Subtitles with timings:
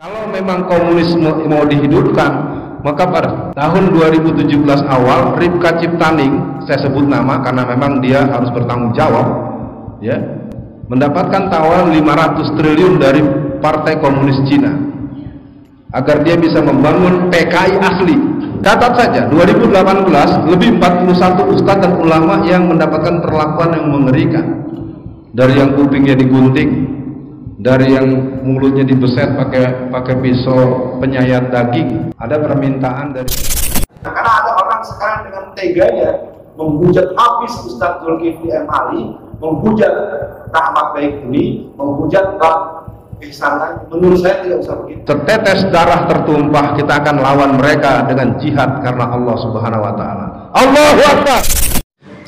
[0.00, 2.32] Kalau memang komunisme mau dihidupkan,
[2.80, 8.96] maka pada tahun 2017 awal Ripka Ciptaning, saya sebut nama karena memang dia harus bertanggung
[8.96, 9.28] jawab,
[10.00, 10.16] ya,
[10.88, 13.20] mendapatkan tawaran 500 triliun dari
[13.60, 14.72] Partai Komunis Cina
[15.92, 18.16] agar dia bisa membangun PKI asli.
[18.64, 24.64] Catat saja, 2018 lebih 41 ustadz dan ulama yang mendapatkan perlakuan yang mengerikan.
[25.36, 26.89] Dari yang kupingnya digunting,
[27.60, 33.28] dari yang mulutnya dibeset pakai pakai pisau penyayat daging ada permintaan dari
[34.00, 36.10] karena ada orang sekarang dengan teganya
[36.56, 38.64] menghujat habis Ustadz Zulkifli M.
[38.64, 39.12] Ali
[39.44, 39.92] menghujat
[40.48, 42.80] Rahmat Baikuni menghujat Bang
[43.20, 43.60] Ihsan
[43.92, 45.04] menurut saya tidak usah begitu.
[45.04, 50.26] Tertetes darah tertumpah kita akan lawan mereka dengan jihad karena Allah Subhanahu wa taala.
[50.56, 51.40] Allahu Akbar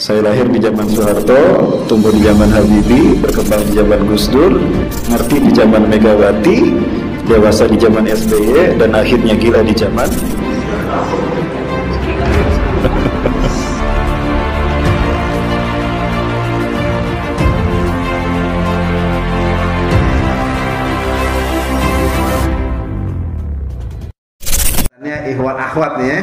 [0.01, 1.41] saya lahir di zaman Soeharto,
[1.84, 4.56] tumbuh di zaman Habibie, berkembang di zaman Gus Dur,
[5.12, 6.59] ngerti di zaman Megawati,
[7.28, 10.09] dewasa di zaman SBY, dan akhirnya gila di zaman
[25.23, 26.20] Ikhwan akhwat nih ya.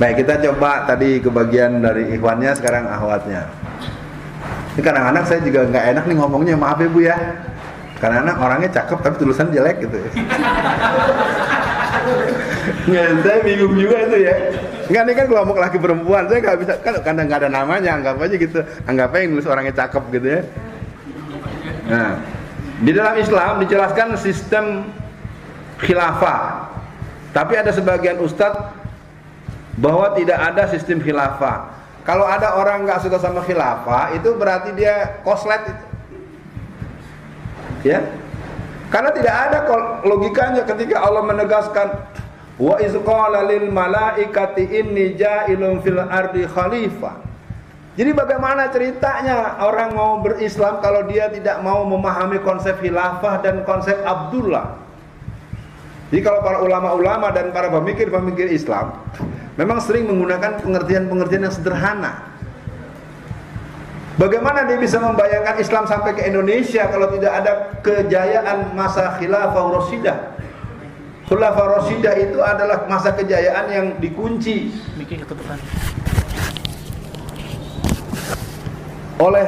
[0.00, 3.52] Baik, kita coba tadi kebagian dari ikhwannya, sekarang ahwatnya.
[4.72, 7.16] Ini kadang-kadang saya juga nggak enak nih ngomongnya, maaf ya bu ya.
[8.00, 10.00] Karena anak orangnya cakep tapi tulisan jelek gitu.
[12.88, 14.34] Nggak, saya bingung juga itu ya.
[14.88, 18.24] Enggak ini kan kelompok laki perempuan, saya nggak bisa kan karena nggak ada namanya, anggap
[18.24, 18.58] aja gitu.
[18.88, 20.40] Anggap aja yang nulis orangnya cakep gitu ya.
[21.92, 22.16] Nah,
[22.80, 24.88] di dalam Islam dijelaskan sistem
[25.76, 26.72] khilafah.
[27.36, 28.79] Tapi ada sebagian ustadz
[29.78, 31.70] bahwa tidak ada sistem khilafah.
[32.02, 35.84] Kalau ada orang nggak suka sama khilafah, itu berarti dia koslet itu.
[37.92, 38.02] Ya.
[38.90, 39.58] Karena tidak ada
[40.02, 41.88] logikanya ketika Allah menegaskan
[42.58, 47.30] wa iz qala lil malaikati inni ja'ilun fil ardi khalifah.
[47.94, 53.98] Jadi bagaimana ceritanya orang mau berislam kalau dia tidak mau memahami konsep khilafah dan konsep
[54.02, 54.78] Abdullah?
[56.10, 58.98] Jadi kalau para ulama-ulama dan para pemikir-pemikir Islam
[59.54, 62.34] memang sering menggunakan pengertian-pengertian yang sederhana.
[64.18, 70.36] Bagaimana dia bisa membayangkan Islam sampai ke Indonesia kalau tidak ada kejayaan masa khilafah Rasidah?
[71.30, 74.74] Khilafah Rasidah itu adalah masa kejayaan yang dikunci
[79.20, 79.46] oleh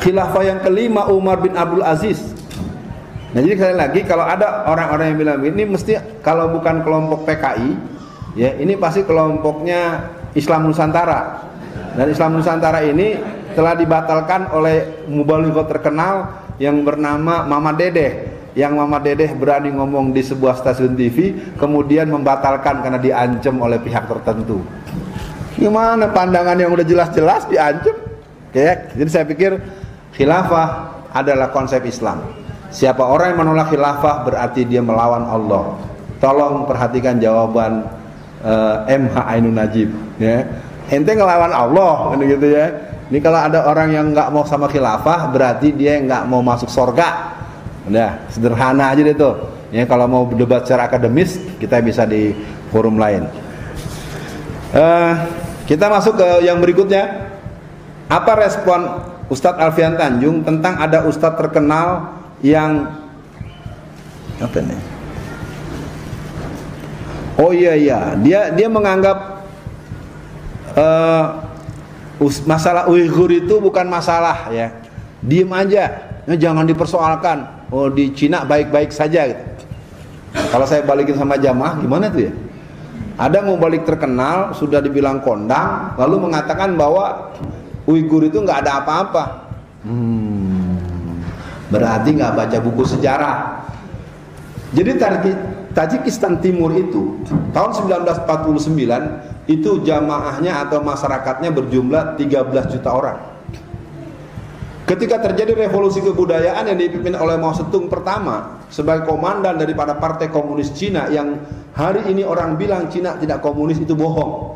[0.00, 2.39] khilafah yang kelima Umar bin Abdul Aziz.
[3.30, 7.70] Nah jadi sekali lagi kalau ada orang-orang yang bilang ini mesti kalau bukan kelompok PKI,
[8.34, 11.46] ya ini pasti kelompoknya Islam Nusantara.
[11.94, 13.14] Dan Islam Nusantara ini
[13.54, 16.14] telah dibatalkan oleh mubalighah terkenal
[16.58, 18.42] yang bernama Mama Dedeh.
[18.58, 24.10] Yang Mama Dedeh berani ngomong di sebuah stasiun TV kemudian membatalkan karena diancam oleh pihak
[24.10, 24.58] tertentu.
[25.54, 27.94] Gimana pandangan yang udah jelas-jelas diancam?
[28.50, 29.62] Ya jadi saya pikir
[30.18, 32.39] khilafah adalah konsep Islam
[32.70, 35.76] siapa orang yang menolak khilafah berarti dia melawan Allah.
[36.22, 37.86] Tolong perhatikan jawaban
[38.46, 40.46] uh, eh, MH Ainun Najib ya.
[40.90, 42.66] Ente ngelawan Allah kan gitu ya.
[43.10, 47.34] Ini kalau ada orang yang nggak mau sama khilafah berarti dia nggak mau masuk sorga.
[47.90, 49.16] Udah sederhana aja deh
[49.70, 52.34] ya kalau mau berdebat secara akademis kita bisa di
[52.70, 53.26] forum lain.
[54.70, 55.14] Uh,
[55.66, 57.30] kita masuk ke yang berikutnya.
[58.10, 62.88] Apa respon Ustadz Alfian Tanjung tentang ada Ustadz terkenal yang
[64.40, 64.80] apa nih
[67.40, 69.16] Oh iya iya, dia dia menganggap
[70.76, 71.24] uh,
[72.44, 74.76] masalah Uighur itu bukan masalah ya.
[75.24, 75.84] Diem aja,
[76.28, 77.64] ya, jangan dipersoalkan.
[77.72, 79.44] Oh di Cina baik-baik saja gitu.
[80.52, 82.32] Kalau saya balikin sama jamaah gimana tuh ya?
[83.16, 87.32] Ada mau balik terkenal sudah dibilang kondang lalu mengatakan bahwa
[87.88, 89.24] Uighur itu nggak ada apa-apa.
[89.80, 90.49] Hmm,
[91.70, 93.36] berarti nggak baca buku sejarah.
[94.70, 94.98] Jadi
[95.70, 97.22] Tajikistan Timur itu
[97.54, 103.18] tahun 1949 itu jamaahnya atau masyarakatnya berjumlah 13 juta orang.
[104.90, 110.74] Ketika terjadi revolusi kebudayaan yang dipimpin oleh Mao Zedong pertama sebagai komandan daripada Partai Komunis
[110.74, 111.38] Cina yang
[111.78, 114.49] hari ini orang bilang Cina tidak komunis itu bohong.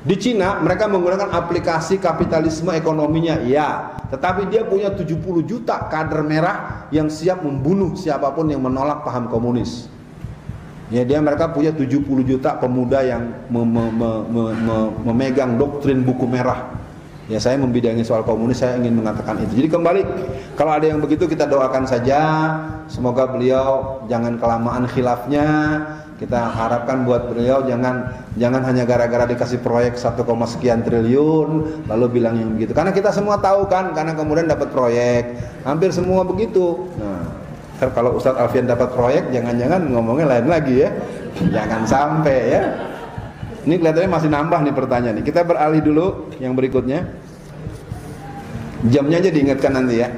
[0.00, 4.00] Di Cina mereka menggunakan aplikasi kapitalisme ekonominya, iya.
[4.08, 9.28] Tetapi dia punya 70 juta kader merah yang siap membunuh siapa pun yang menolak paham
[9.28, 9.92] komunis.
[10.90, 14.76] Ya dia mereka punya 70 juta pemuda yang me, me, me, me, me,
[15.06, 16.80] memegang doktrin buku merah.
[17.30, 19.62] Ya saya membidangi soal komunis, saya ingin mengatakan itu.
[19.62, 20.02] Jadi kembali,
[20.58, 22.18] kalau ada yang begitu kita doakan saja.
[22.90, 25.46] Semoga beliau jangan kelamaan khilafnya.
[26.20, 32.36] Kita harapkan buat beliau jangan jangan hanya gara-gara dikasih proyek 1, sekian triliun lalu bilang
[32.36, 32.76] yang begitu.
[32.76, 36.92] Karena kita semua tahu kan, karena kemudian dapat proyek, hampir semua begitu.
[37.00, 37.24] Nah,
[37.96, 40.92] kalau Ustadz Alfian dapat proyek, jangan-jangan ngomongnya lain lagi ya.
[41.40, 42.62] Jangan sampai ya.
[43.64, 45.24] Ini kelihatannya masih nambah nih pertanyaan nih.
[45.24, 47.08] Kita beralih dulu yang berikutnya.
[48.92, 50.12] Jamnya aja diingatkan nanti ya.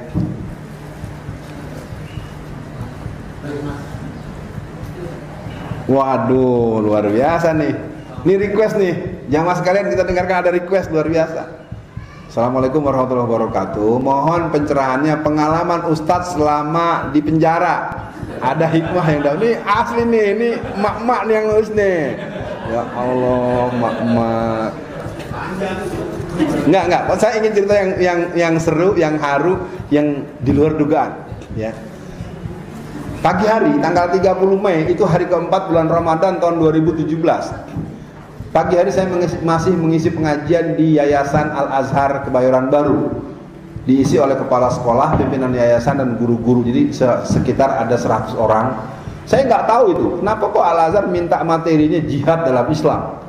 [5.83, 7.75] Waduh, luar biasa nih.
[8.23, 8.95] Ini request nih.
[9.27, 11.63] Jamaah sekalian kita dengarkan ada request luar biasa.
[12.31, 13.91] Assalamualaikum warahmatullahi wabarakatuh.
[13.99, 18.09] Mohon pencerahannya pengalaman Ustadz selama di penjara.
[18.39, 19.39] Ada hikmah yang dalam.
[19.43, 20.49] Ini asli nih, ini
[20.79, 21.99] mak-mak nih yang nulis nih.
[22.71, 24.71] Ya Allah, mak-mak.
[26.63, 27.01] Enggak, enggak.
[27.19, 29.59] Saya ingin cerita yang yang yang seru, yang haru,
[29.91, 31.11] yang di luar dugaan,
[31.59, 31.75] ya.
[33.23, 37.23] Pagi hari tanggal 30 Mei itu hari keempat bulan Ramadan tahun 2017.
[38.51, 43.23] Pagi hari saya mengisi, masih mengisi pengajian di Yayasan Al Azhar Kebayoran Baru.
[43.87, 46.67] Diisi oleh kepala sekolah, pimpinan yayasan dan guru-guru.
[46.67, 46.91] Jadi
[47.23, 48.75] sekitar ada 100 orang.
[49.23, 50.05] Saya nggak tahu itu.
[50.19, 53.23] Kenapa kok Al Azhar minta materinya jihad dalam Islam?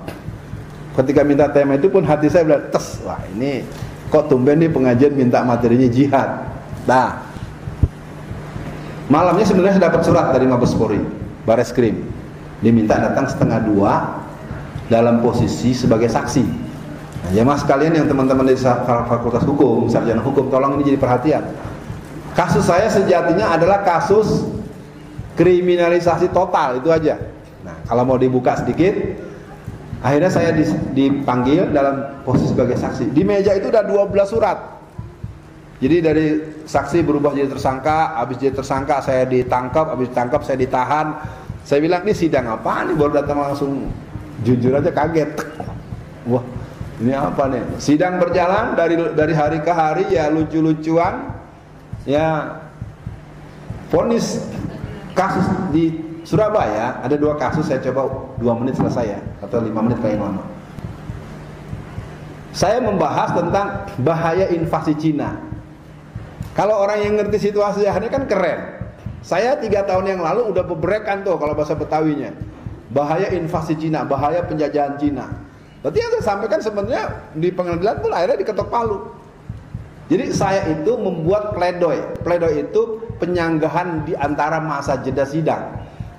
[0.99, 3.63] Ketika minta tema itu pun hati saya bilang, tes, wah ini
[4.11, 6.51] kok tumben nih pengajian minta materinya jihad.
[6.87, 7.34] Nah,
[9.15, 10.99] malamnya sebenarnya dapat surat dari Mabes Polri,
[11.47, 12.03] Bares Krim.
[12.59, 13.93] Diminta datang setengah dua
[14.91, 16.43] dalam posisi sebagai saksi.
[17.23, 21.47] Nah, ya mas kalian yang teman-teman dari Fakultas Hukum, Sarjana Hukum, tolong ini jadi perhatian.
[22.35, 24.43] Kasus saya sejatinya adalah kasus
[25.39, 27.23] kriminalisasi total itu aja.
[27.63, 28.93] Nah, kalau mau dibuka sedikit,
[30.03, 30.51] akhirnya saya
[30.91, 33.15] dipanggil dalam posisi sebagai saksi.
[33.15, 34.74] Di meja itu ada 12 surat.
[35.83, 36.27] Jadi dari
[36.65, 41.07] saksi berubah jadi tersangka, habis jadi tersangka saya ditangkap, habis ditangkap saya ditahan.
[41.67, 43.91] Saya bilang ini sidang apa nih baru datang langsung
[44.47, 45.35] jujur aja kaget.
[46.31, 46.45] Wah,
[47.03, 47.63] ini apa nih?
[47.83, 51.35] Sidang berjalan dari dari hari ke hari ya lucu-lucuan.
[52.05, 52.61] Ya
[53.89, 54.45] fonis
[55.17, 58.09] kasus di Surabaya ada dua kasus saya coba
[58.41, 60.45] dua menit selesai ya atau lima menit kayak lama.
[62.55, 65.54] Saya membahas tentang bahaya invasi Cina.
[66.55, 68.87] Kalau orang yang ngerti situasi ini kan keren.
[69.27, 72.31] Saya tiga tahun yang lalu udah bebrekan tuh kalau bahasa Betawinya.
[72.95, 75.27] Bahaya invasi Cina, bahaya penjajahan Cina.
[75.83, 77.05] Berarti yang saya sampaikan sebenarnya
[77.35, 79.05] di pengadilan pun akhirnya diketok palu.
[80.07, 82.23] Jadi saya itu membuat pledoi.
[82.23, 85.75] Pledoi itu penyanggahan di antara masa jeda sidang.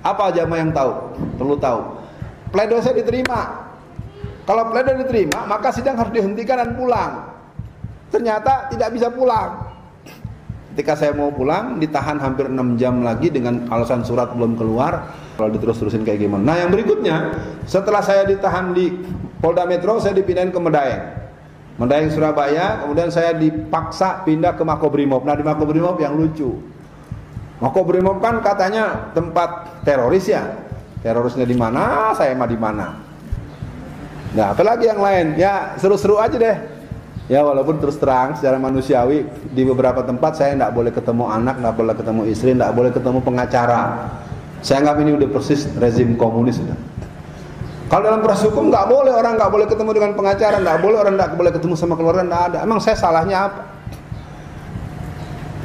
[0.05, 0.91] Apa jamaah yang tahu?
[1.37, 1.81] Perlu tahu.
[2.53, 3.71] Pledoi saya diterima.
[4.45, 7.33] Kalau pledoi diterima, maka sidang harus dihentikan dan pulang.
[8.13, 9.64] Ternyata tidak bisa pulang.
[10.75, 15.07] Ketika saya mau pulang, ditahan hampir 6 jam lagi dengan alasan surat belum keluar.
[15.39, 16.51] Kalau diterus-terusin kayak gimana?
[16.51, 17.31] Nah yang berikutnya,
[17.63, 18.91] setelah saya ditahan di
[19.39, 21.03] Polda Metro, saya dipindahin ke Medaeng.
[21.79, 25.23] Medaeng Surabaya, kemudian saya dipaksa pindah ke Makobrimob.
[25.23, 26.59] Nah di Makobrimob yang lucu.
[27.63, 30.59] Makobrimob kan katanya tempat teroris ya.
[30.99, 32.99] Terorisnya di mana, saya mah di mana.
[34.35, 35.39] Nah, apalagi yang lain?
[35.39, 36.74] Ya, seru-seru aja deh.
[37.25, 41.73] Ya, walaupun terus terang secara manusiawi di beberapa tempat saya tidak boleh ketemu anak, tidak
[41.73, 43.81] boleh ketemu istri, tidak boleh ketemu pengacara.
[44.61, 46.77] Saya anggap ini udah persis rezim komunis sudah.
[47.89, 51.13] Kalau dalam proses hukum nggak boleh orang nggak boleh ketemu dengan pengacara, nggak boleh orang
[51.17, 52.57] nggak boleh ketemu sama keluarga, nggak ada.
[52.61, 53.61] Emang saya salahnya apa?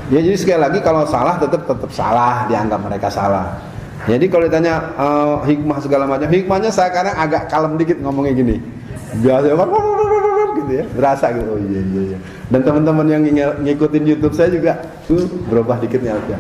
[0.09, 3.57] Ya jadi sekali lagi kalau salah tetap tetap salah dianggap mereka salah.
[4.09, 8.57] Jadi kalau ditanya uh, hikmah segala macam, hikmahnya saya kadang agak kalem dikit ngomongnya gini.
[9.21, 9.53] Biasa
[10.65, 11.57] gitu ya, berasa gitu.
[11.57, 12.19] Oh iya iya iya.
[12.53, 13.23] Dan teman-teman yang
[13.65, 14.73] ngikutin YouTube saya juga
[15.11, 16.39] uh, berubah dikitnya aja.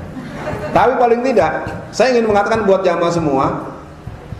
[0.71, 1.53] Tapi paling tidak,
[1.91, 3.47] saya ingin mengatakan buat jamaah semua,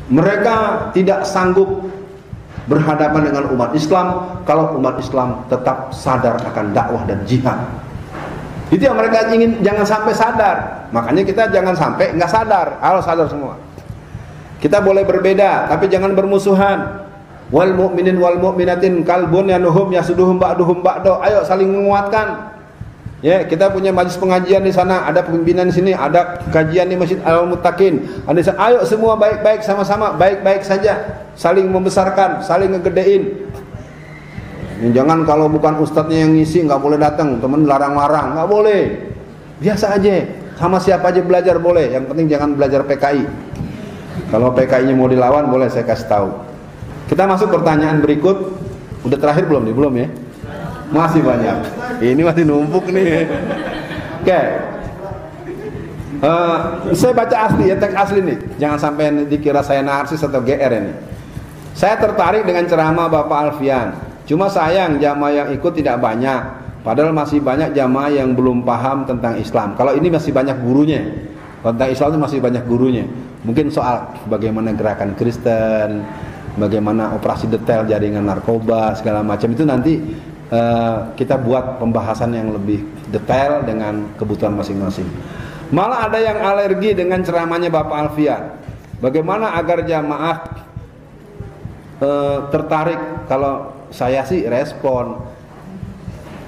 [0.09, 1.91] mereka tidak sanggup
[2.71, 7.59] berhadapan dengan umat Islam kalau umat Islam tetap sadar akan dakwah dan jihad.
[8.71, 10.57] Itu yang mereka ingin jangan sampai sadar.
[10.95, 13.59] Makanya kita jangan sampai nggak sadar, harus sadar semua.
[14.63, 17.10] Kita boleh berbeda, tapi jangan bermusuhan.
[17.51, 21.19] Wal mu'minin wal mu'minatin kalbun yanuhum yasuduhum ba'duhum ba'do.
[21.19, 22.51] Ayo saling menguatkan.
[23.21, 27.21] Ya, kita punya majlis pengajian di sana, ada pimpinan di sini, ada kajian di Masjid
[27.21, 28.25] Al Muttaqin.
[28.25, 33.45] Ada ayo semua baik-baik sama-sama, baik-baik saja, saling membesarkan, saling ngegedein.
[34.81, 39.13] Ya, jangan kalau bukan ustadznya yang ngisi nggak boleh datang, temen larang-larang, nggak boleh.
[39.61, 40.25] Biasa aja,
[40.57, 41.93] sama siapa aja belajar boleh.
[41.93, 43.29] Yang penting jangan belajar PKI.
[44.33, 46.50] Kalau PKI-nya mau dilawan boleh saya kasih tahu.
[47.11, 48.55] Kita masuk pertanyaan berikut.
[49.03, 49.75] Udah terakhir belum nih?
[49.75, 50.07] Belum ya?
[50.95, 51.57] Masih banyak.
[51.99, 53.27] Ini masih numpuk nih.
[54.23, 54.41] Oke.
[56.21, 56.59] Eh,
[56.95, 58.39] saya baca asli ya teks asli nih.
[58.63, 60.95] Jangan sampai dikira saya narsis atau GR ini.
[61.75, 63.97] Saya tertarik dengan ceramah Bapak Alfian.
[64.29, 66.63] Cuma sayang jamaah yang ikut tidak banyak.
[66.87, 69.75] Padahal masih banyak jamaah yang belum paham tentang Islam.
[69.75, 71.03] Kalau ini masih banyak gurunya.
[71.61, 73.05] Tentang Islam itu masih banyak gurunya.
[73.43, 76.05] Mungkin soal bagaimana gerakan Kristen,
[76.59, 80.01] bagaimana operasi detail jaringan narkoba segala macam itu nanti
[80.51, 85.07] uh, kita buat pembahasan yang lebih detail dengan kebutuhan masing-masing.
[85.71, 88.59] Malah ada yang alergi dengan ceramahnya Bapak Alfian.
[88.99, 90.37] Bagaimana agar jamaah
[92.03, 92.11] e,
[92.51, 93.31] tertarik?
[93.31, 95.23] Kalau saya sih respon.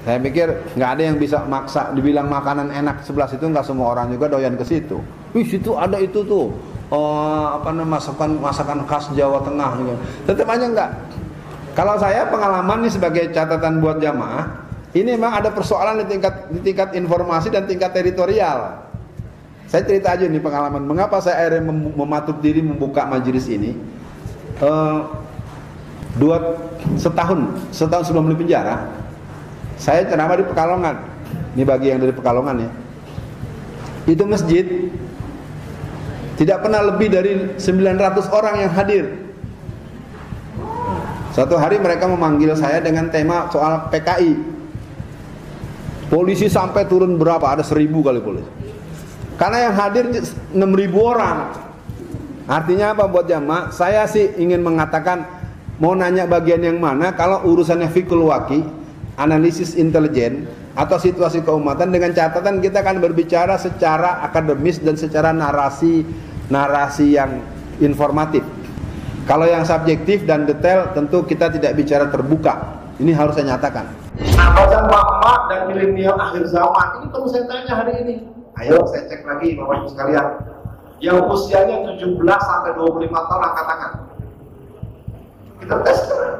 [0.03, 4.11] Saya pikir nggak ada yang bisa maksa dibilang makanan enak sebelah situ nggak semua orang
[4.11, 4.99] juga doyan ke situ.
[5.31, 6.51] Wih situ ada itu tuh
[6.91, 9.93] oh, apa namanya masakan masakan khas Jawa Tengah gitu.
[10.27, 10.91] Tetap aja enggak.
[11.73, 14.45] Kalau saya pengalaman nih sebagai catatan buat jamaah,
[14.93, 18.77] ini memang ada persoalan di tingkat di tingkat informasi dan tingkat teritorial.
[19.65, 20.85] Saya cerita aja nih pengalaman.
[20.85, 23.73] Mengapa saya akhirnya mem mematut diri membuka majelis ini?
[24.61, 25.09] Uh,
[26.13, 26.61] dua
[26.93, 28.85] setahun setahun sebelum di penjara,
[29.81, 30.95] saya ceramah di Pekalongan.
[31.57, 32.69] Ini bagi yang dari Pekalongan ya.
[34.05, 34.93] Itu masjid
[36.33, 39.05] tidak pernah lebih dari 900 orang yang hadir.
[41.33, 44.53] Satu hari mereka memanggil saya dengan tema soal PKI.
[46.09, 47.57] Polisi sampai turun berapa?
[47.57, 48.49] Ada seribu kali polisi.
[49.37, 50.05] Karena yang hadir
[50.53, 50.61] 6000
[50.93, 51.37] orang.
[52.45, 53.73] Artinya apa buat jamaah?
[53.73, 55.25] Saya sih ingin mengatakan
[55.81, 58.61] mau nanya bagian yang mana kalau urusannya fikul waki,
[59.17, 66.01] analisis intelijen atau situasi keumatan dengan catatan kita akan berbicara secara akademis dan secara narasi
[66.49, 67.41] narasi yang
[67.77, 68.41] informatif.
[69.23, 72.83] Kalau yang subjektif dan detail tentu kita tidak bicara terbuka.
[72.99, 73.89] Ini harus saya nyatakan.
[74.37, 78.15] Nah, bacaan Bapak dan milenial akhir zaman ini perlu saya tanya hari ini
[78.61, 80.27] Ayo saya cek lagi Bapak Ibu sekalian.
[81.01, 83.93] Yang usianya 17 sampai 25 tahun angkat tangan.
[85.57, 86.37] Kita tes sekarang.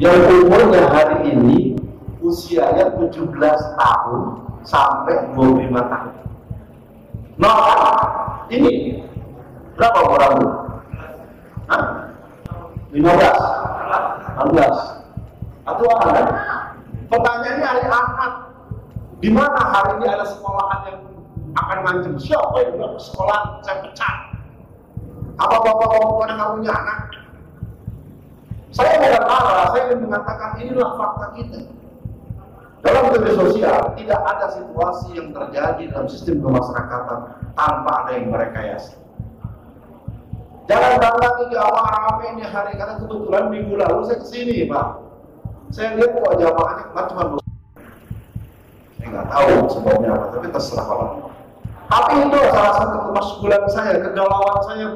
[0.00, 1.75] Yang umurnya hari ini
[2.26, 3.38] usianya 17
[3.78, 4.20] tahun
[4.66, 6.14] sampai 25 tahun.
[7.38, 7.56] Nah,
[8.50, 9.02] ini
[9.78, 10.34] berapa orang?
[11.70, 11.84] Hah?
[12.90, 13.02] 15,
[14.50, 15.66] 16.
[15.66, 16.22] Atau ada?
[17.06, 18.32] Pertanyaannya hari Ahad
[19.22, 21.00] di mana hari ini ada sekolahan yang
[21.56, 24.16] akan ngancem siapa yang bilang sekolah saya pecat?
[25.36, 27.00] Apa bapak-bapak pada nggak punya anak?
[28.76, 31.60] Saya tidak marah, saya ingin mengatakan inilah fakta kita.
[32.86, 37.18] Dalam media sosial tidak ada situasi yang terjadi dalam sistem kemasyarakatan
[37.58, 38.94] tanpa ada yang merekayasa.
[40.70, 45.02] Jangan bangga tiga awal rame ini hari karena kebetulan minggu lalu saya ke sini pak.
[45.74, 47.24] Saya lihat kok jamaahnya cuma
[49.02, 51.10] saya nggak tahu sebabnya apa, tapi terserah Allah.
[51.86, 54.86] Tapi itu salah satu kemaskulan saya, kegalauan saya.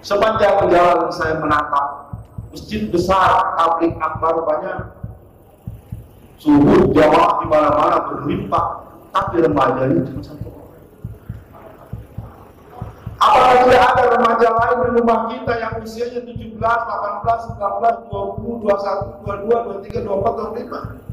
[0.00, 2.16] Sepanjang jalan saya menatap
[2.52, 4.99] masjid besar, tablik akbar banyak,
[6.40, 8.66] subuh jamaah di mana-mana berlimpah,
[9.12, 10.48] tapi remaja ini cuma satu
[13.20, 19.20] Apakah tidak ada remaja lain di rumah kita yang usianya 17, 18, 19, 20, 21,
[19.28, 21.04] 22, 23, 24,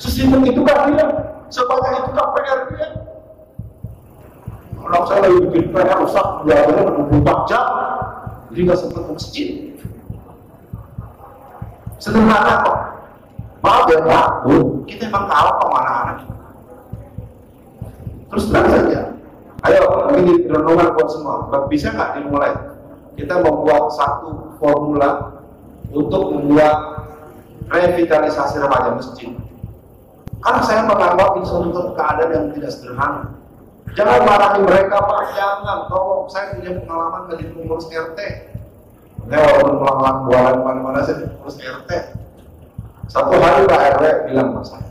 [0.00, 1.04] Sesibuk itu kan dia,
[1.52, 2.88] sebanyak itu kan PR dia.
[4.80, 6.82] Kalau saya lagi bikin PR rusak, belajarnya
[7.20, 7.66] 24 jam,
[8.48, 9.48] jadi nggak sempat ke masjid.
[12.00, 12.76] Sederhana kok.
[13.62, 16.18] Maaf Pak, Bu, kita emang tahu kok mana anak
[18.32, 19.00] Terus terang saja.
[19.62, 21.46] Ayo, ini renungan buat semua.
[21.70, 22.50] Bisa nggak dimulai?
[23.14, 25.38] Kita membuat satu formula
[25.92, 27.06] untuk membuat
[27.70, 29.30] revitalisasi remaja masjid.
[30.42, 33.36] Karena saya menganggap ini suatu keadaan yang tidak sederhana.
[33.92, 35.20] Jangan marahi mereka, Pak.
[35.36, 35.78] Jangan.
[35.92, 38.18] Tolong, saya punya pengalaman dari pengurus RT.
[39.28, 42.21] Saya walaupun pengalaman bualan mana-mana, saya pengurus RT.
[43.12, 44.88] Satu hari Pak RW bilang sama saya,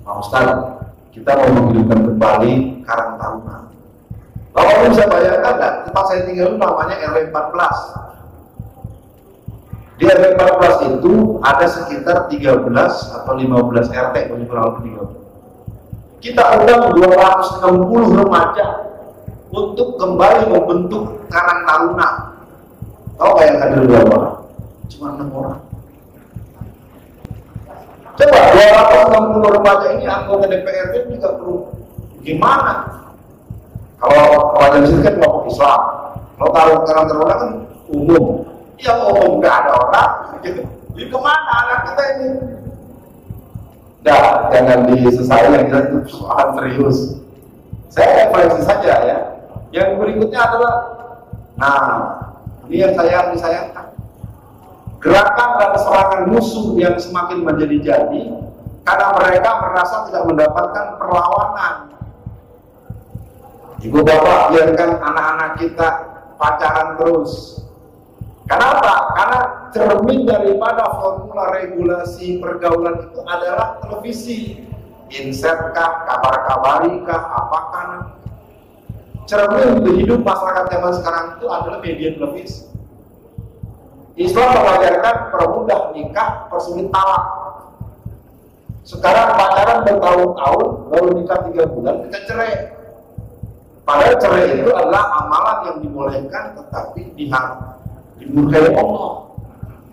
[0.00, 0.48] Pak Ustaz,
[1.12, 3.68] kita mau menghidupkan kembali Karang Taruna.
[4.56, 8.06] Kalau bisa bayangkan, tempat saya tinggal namanya RW 14
[10.00, 12.68] di RW 14 itu ada sekitar 13
[13.20, 14.16] atau 15 RT
[14.48, 16.24] kurang lebih 30.
[16.24, 18.66] Kita undang 260 remaja
[19.52, 22.08] untuk kembali membentuk Karang Taruna.
[23.20, 24.36] Tahu nggak yang hadir berapa orang?
[24.88, 25.65] Cuma 6 orang.
[28.16, 28.38] Coba
[29.12, 31.68] 260 remaja ini anggota DPRD juga perlu
[32.24, 32.88] gimana?
[34.00, 35.80] Kalau remaja di sini kan kelompok Islam,
[36.40, 37.50] kalau taruh Karang Taruna kan
[37.92, 38.24] umum,
[38.80, 40.12] yang umum nggak ada orang
[40.44, 40.64] gitu.
[40.96, 42.28] Jadi ke mana anak kita ini?
[44.04, 46.98] Dah, jangan disesali yang jelas itu soal serius.
[47.92, 49.18] Saya refleksi saja ya.
[49.72, 50.74] Yang berikutnya adalah,
[51.58, 51.84] nah,
[52.68, 53.95] ini yang saya disayangkan.
[55.06, 58.22] Gerakan dan serangan musuh yang semakin menjadi-jadi
[58.82, 61.74] karena mereka merasa tidak mendapatkan perlawanan.
[63.86, 65.88] Ibu bapak biarkan anak-anak kita
[66.34, 67.62] pacaran terus.
[68.50, 69.14] Kenapa?
[69.14, 74.58] Karena cermin daripada formula regulasi pergaulan itu adalah televisi.
[75.06, 78.10] Insert kah, kabar-kabari kah, apakah
[79.30, 82.75] cermin hidup masyarakat zaman sekarang itu adalah media televisi.
[84.16, 87.24] Islam mengajarkan permudah nikah, persulit talak.
[88.86, 92.54] Sekarang pacaran bertahun-tahun, baru nikah tiga bulan, kita cerai.
[93.84, 99.10] Padahal cerai itu adalah amalan yang dibolehkan, tetapi dimurkai Allah.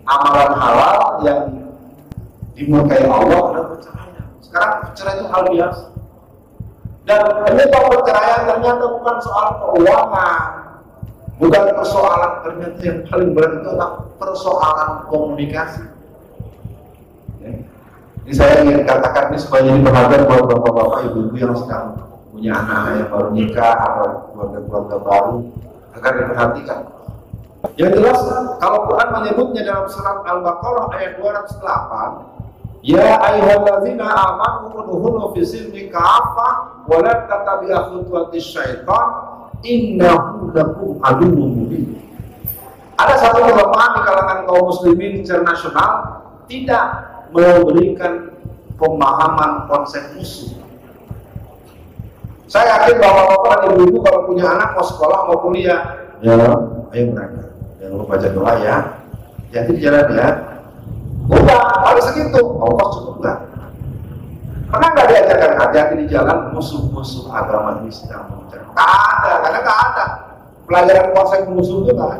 [0.04, 1.42] Amalan halal yang
[2.56, 4.24] dimurkai Allah adalah perceraian.
[4.40, 5.84] Sekarang cerai itu hal biasa.
[7.04, 10.48] Dan penyebab perceraian ternyata bukan soal keuangan,
[11.38, 15.84] bukan persoalan ternyata yang paling berat itu adalah persoalan komunikasi.
[17.42, 17.50] Ya.
[18.24, 22.00] Ini saya ingin katakan ini supaya jadi perhatian buat bapak-bapak, ibu-ibu yang sekarang
[22.32, 25.36] punya anak yang baru nikah atau keluarga-keluarga baru
[25.94, 26.80] agar diperhatikan.
[27.80, 28.18] Yang jelas
[28.60, 32.34] kalau Quran menyebutnya dalam surat Al-Baqarah ayat 208
[32.84, 39.33] Ya ayyuhalladzina amanu udkhulu fi silmi kafah wa la tattabi'u khutuwatis syaitan
[39.64, 41.84] innahu lakum aduwwun mubin.
[42.94, 45.90] Ada satu kelemahan di kalangan kaum muslimin secara nasional
[46.46, 46.84] tidak
[47.34, 48.30] memberikan
[48.78, 50.54] pemahaman konsep musuh.
[52.46, 55.80] Saya yakin bapak-bapak dan ibu-ibu kalau punya anak mau sekolah mau kuliah,
[56.22, 56.38] ya
[56.94, 57.50] ayo berangkat.
[57.82, 58.76] Jangan lupa baca doa ya.
[59.50, 60.28] Jadi jalan ya.
[61.24, 62.42] Udah, harus segitu.
[62.60, 63.38] Allah cukup nggak?
[64.70, 68.58] Pernah nggak diajarkan hati-hati di jalan musuh-musuh agama ini sedang ada,
[69.44, 70.06] karena nggak ada.
[70.64, 72.18] Pelajaran konsep musuh itu ada.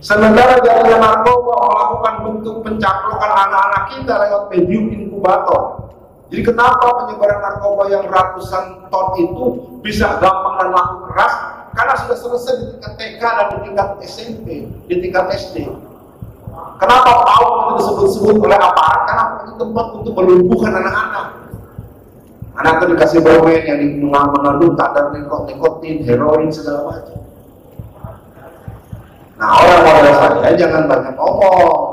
[0.00, 5.92] Sementara jaringan narkoba melakukan bentuk pencaplokan anak-anak kita lewat medium inkubator.
[6.32, 9.44] Jadi kenapa penyebaran narkoba yang ratusan ton itu
[9.84, 11.34] bisa gampang dan laku keras?
[11.76, 14.46] Karena sudah selesai di tingkat TK dan di tingkat SMP,
[14.88, 15.68] di tingkat SD.
[16.80, 19.00] Kenapa PAUD itu disebut-sebut oleh aparat?
[19.04, 21.26] Karena itu tempat untuk melumpuhkan anak-anak.
[22.56, 23.80] Anak itu dikasih bermain yang
[24.32, 27.20] mengandung kadar nikotin, heroin, segala macam.
[29.36, 31.84] Nah orang model saya jangan banyak ngomong.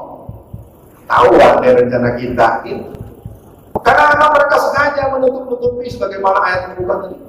[1.04, 2.88] Tahu kan rencana kita itu.
[3.84, 7.19] Karena memang mereka sengaja menutup-nutupi sebagaimana ayat membuka tadi.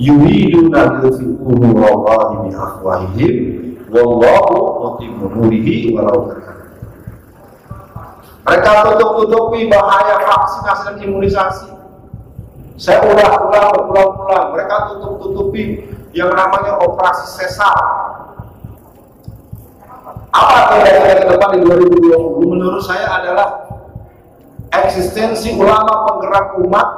[0.00, 3.36] Yuriduna yutfi'u nurallahi bi afwahihim
[3.92, 6.32] wallahu mutimmu nurihi walau
[8.48, 11.77] mereka tutup-tutupi bahaya vaksinasi dan imunisasi.
[12.78, 14.46] Saya ulang-ulang berulang-ulang.
[14.54, 15.82] Mereka tutup-tutupi
[16.14, 17.74] yang namanya operasi sesar.
[20.30, 22.54] Apa kira-kira ke depan di 2020?
[22.54, 23.66] Menurut saya adalah
[24.70, 26.88] eksistensi ulama penggerak umat.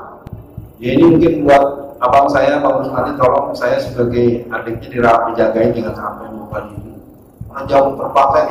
[0.77, 5.95] Ya ini mungkin buat abang saya, Pak nanti tolong saya sebagai adiknya dirawat dijagain jangan
[5.97, 6.93] sampai lupa diri.
[7.49, 7.97] Karena jauh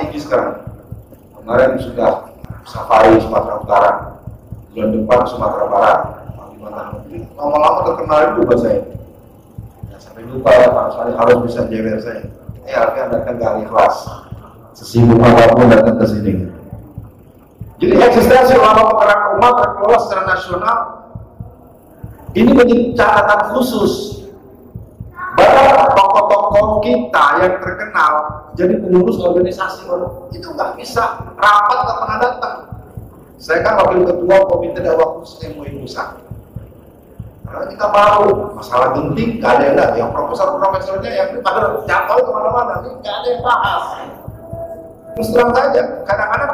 [0.01, 0.65] tinggi sekarang.
[1.37, 2.29] Kemarin sudah
[2.65, 3.91] safari Sumatera Utara
[4.69, 6.18] bulan depan Sumatera Barat
[7.37, 8.81] lama-lama terkenal juga saya.
[9.89, 12.23] Ya, sampai lupa ya Pak Soalnya harus bisa jewer saya.
[12.69, 13.95] Eh akhirnya datang ke ahli kelas
[14.79, 16.33] sesibuk apa pun datang ke sini.
[17.79, 20.79] Jadi eksistensi ulama penggerak umat terkelola secara nasional
[22.35, 23.93] ini menjadi catatan khusus.
[25.39, 28.13] Bahwa tokoh-tokoh kita yang terkenal
[28.59, 29.87] jadi pengurus organisasi
[30.35, 32.57] itu nggak bisa rapat ke datang.
[33.39, 36.19] Saya kan wakil ketua komite dakwah khusus MUI Nusa.
[37.49, 39.85] Karena kita tahu masalah genting nggak ada yang ada.
[39.97, 43.83] Yang profesor-profesornya yang pada jatuh ke mana-mana, nggak ada yang bahas.
[45.17, 46.53] Terus terang saja, kadang-kadang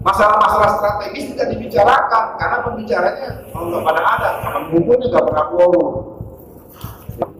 [0.00, 5.88] masalah-masalah strategis tidak dibicarakan karena pembicaranya nggak pada ada, karena ngumpulnya nggak pernah quorum.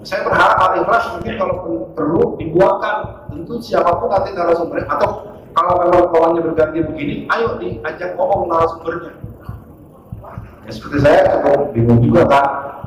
[0.05, 1.57] Saya berharap al ikhlas mungkin kalau
[1.97, 8.13] perlu dibuatkan tentu siapa pun nanti narasumbernya atau kalau memang kawannya berganti begini, ayo diajak
[8.15, 9.17] ngomong narasumbernya.
[10.65, 12.47] Ya, seperti saya cukup bingung juga kan,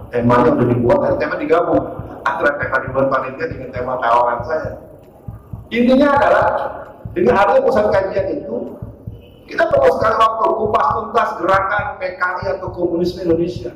[0.09, 1.83] temanya udah dibuat dan tema digabung
[2.25, 4.71] antara tema dibuat panitia dengan tema tawaran saya.
[5.69, 6.47] Intinya adalah
[7.13, 8.55] dengan adanya pusat kajian itu,
[9.45, 13.71] kita perlu sekali waktu kupas tuntas gerakan PKI atau komunisme Indonesia.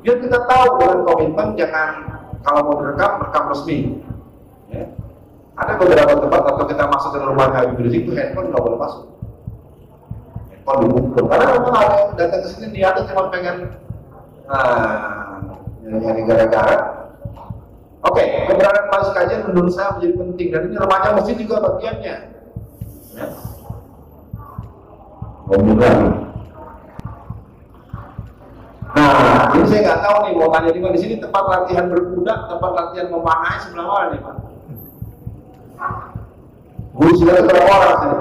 [0.00, 1.90] Biar kita tahu dengan komitmen jangan
[2.40, 3.78] kalau mau direkam, rekam resmi.
[4.72, 4.88] Ya
[5.60, 9.04] ada beberapa tempat atau kita masuk ke rumah Habib Rizik itu handphone nggak boleh masuk
[10.70, 13.56] mau dipukul karena memang ada yang datang ke sini niatnya cuma pengen
[14.46, 15.42] nah
[15.82, 16.76] nyari gara-gara
[18.06, 22.18] oke keberadaan majelis kajian menurut saya menjadi penting dan ini remaja masjid juga bagiannya ya.
[28.90, 30.94] Nah, ini saya nggak tahu nih mau tanya di mana.
[30.94, 34.34] Di sini tempat latihan berkuda, tempat latihan memanah sebelah mana nih Pak?
[36.94, 38.18] Guru silat berapa orang sini?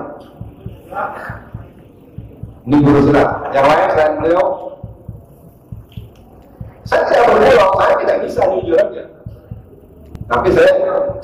[2.70, 3.50] Ini guru silat.
[3.50, 4.46] Yang lain selain beliau?
[6.86, 9.04] Saya tidak berbelok, saya tidak bisa jujur aja.
[10.30, 10.72] Tapi saya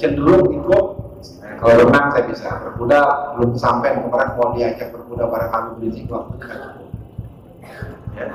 [0.02, 0.86] cenderung ikut.
[1.46, 2.50] Nah, kalau renang saya bisa.
[2.66, 3.00] Berkuda
[3.38, 6.02] belum sampai kemarin mau diajak berkuda pada kami beli
[8.16, 8.32] Ya.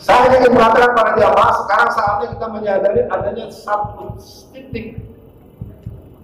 [0.00, 4.16] Saya ingin mengatakan pada jamaah sekarang saatnya kita menyadari adanya satu
[4.56, 4.96] titik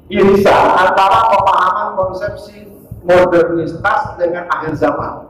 [0.08, 2.64] irisan antara pemahaman konsepsi
[3.04, 5.25] modernitas dengan akhir zaman.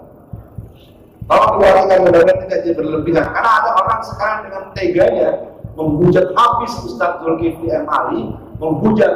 [1.26, 5.28] Kalau diwarikan benar tidak jadi berlebihan karena ada orang sekarang dengan teganya
[5.74, 7.84] menghujat habis Ustaz Zulkifli M.
[7.90, 8.30] Ali,
[8.62, 9.10] menghujat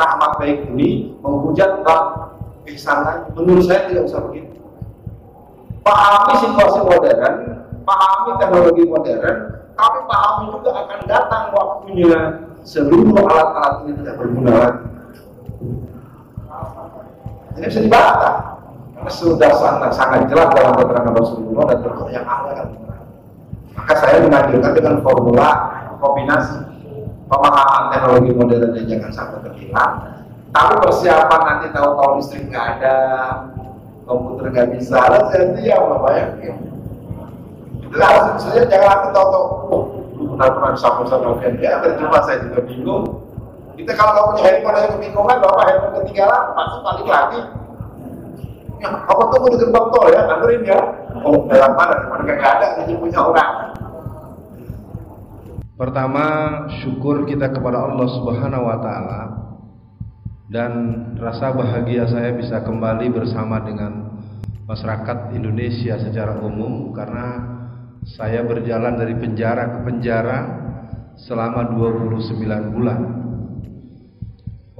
[0.00, 3.04] Rahmat Baik ini, menghujat Bang Ihsan
[3.36, 4.48] Menurut saya tidak usah begitu.
[5.84, 7.34] Pahami situasi modern,
[7.84, 9.36] pahami teknologi modern,
[9.76, 12.20] tapi pahami juga akan datang waktunya
[12.62, 14.84] seluruh alat-alat ini tidak berguna lagi.
[17.52, 18.61] Ini bisa dibantah karena
[19.10, 22.68] sudah sangat sangat jelas dalam keterangan Rasulullah dan berkah yang ada.
[23.72, 25.48] Maka saya mengajukan dengan formula
[25.98, 26.60] kombinasi
[27.26, 29.92] pemahaman teknologi modern yang jangan sampai terhilang,
[30.52, 32.96] tapi persiapan nanti tahu-tahu listrik nggak ada,
[34.04, 36.24] komputer nggak bisa, lah diam apa ya?
[37.92, 39.82] Langsung saja jangan aku tahu-tahu, oh,
[40.36, 43.04] benar-benar sama-sama ya, terjumpa saya juga bingung.
[43.72, 47.40] Kita kalau nggak punya handphone aja kebingungan, bapak handphone ketinggalan, pasti balik lagi.
[48.82, 50.78] Apa tunggu di gerbang tol ya, anterin ya.
[51.22, 51.96] Oh, dalam mana?
[52.10, 53.50] Mana nggak ada, jadi punya orang.
[55.78, 56.24] Pertama,
[56.82, 59.20] syukur kita kepada Allah Subhanahu wa taala
[60.52, 60.72] dan
[61.16, 64.20] rasa bahagia saya bisa kembali bersama dengan
[64.68, 67.40] masyarakat Indonesia secara umum karena
[68.04, 70.38] saya berjalan dari penjara ke penjara
[71.16, 73.21] selama 29 bulan.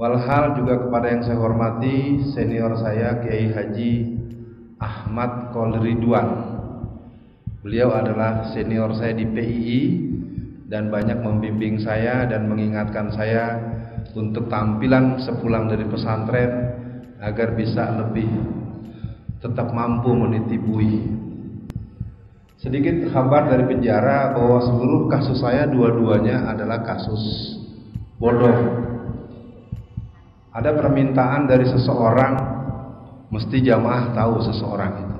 [0.03, 3.93] Walhal juga kepada yang saya hormati senior saya Kiai Haji
[4.75, 6.27] Ahmad Kol Ridwan.
[7.63, 9.79] Beliau adalah senior saya di PII
[10.67, 13.55] dan banyak membimbing saya dan mengingatkan saya
[14.11, 16.51] untuk tampilan sepulang dari pesantren
[17.23, 18.27] agar bisa lebih
[19.39, 20.99] tetap mampu meniti bui.
[22.59, 27.23] Sedikit kabar dari penjara bahwa seluruh kasus saya dua-duanya adalah kasus
[28.19, 28.91] bodoh.
[30.53, 32.33] Ada permintaan dari seseorang
[33.33, 35.17] mesti jamaah tahu seseorang itu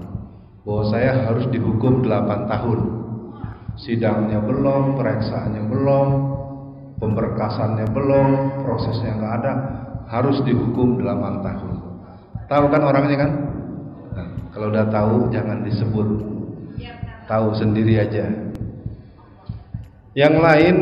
[0.63, 2.79] bahwa saya harus dihukum 8 tahun
[3.73, 6.07] sidangnya belum, pereksaannya belum,
[7.01, 8.29] pemberkasannya belum,
[8.61, 9.53] prosesnya nggak ada,
[10.13, 11.73] harus dihukum 8 tahun.
[12.45, 13.31] Tahu kan orangnya kan?
[14.13, 16.07] Nah, kalau udah tahu jangan disebut.
[17.25, 18.29] Tahu sendiri aja.
[20.13, 20.75] Yang lain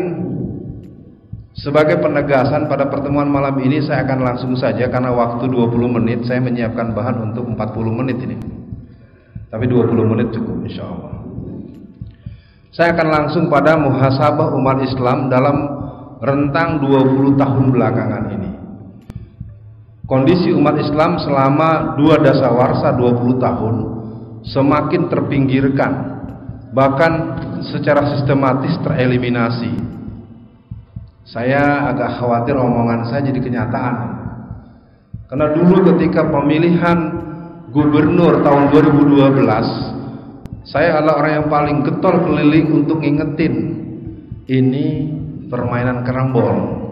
[1.61, 6.41] sebagai penegasan pada pertemuan malam ini saya akan langsung saja karena waktu 20 menit saya
[6.41, 8.37] menyiapkan bahan untuk 40 menit ini.
[9.51, 11.21] Tapi 20 menit cukup insya Allah.
[12.71, 15.57] Saya akan langsung pada muhasabah umat Islam dalam
[16.23, 18.51] rentang 20 tahun belakangan ini.
[20.07, 23.75] Kondisi umat Islam selama dua dasawarsa 20 tahun
[24.43, 25.91] semakin terpinggirkan,
[26.73, 27.37] bahkan
[27.69, 30.00] secara sistematis tereliminasi.
[31.31, 33.95] Saya agak khawatir omongan saya jadi kenyataan.
[35.31, 36.99] Karena dulu ketika pemilihan
[37.71, 43.53] gubernur tahun 2012 saya adalah orang yang paling getol keliling untuk ngingetin
[44.51, 44.87] ini
[45.47, 46.83] permainan kerambol.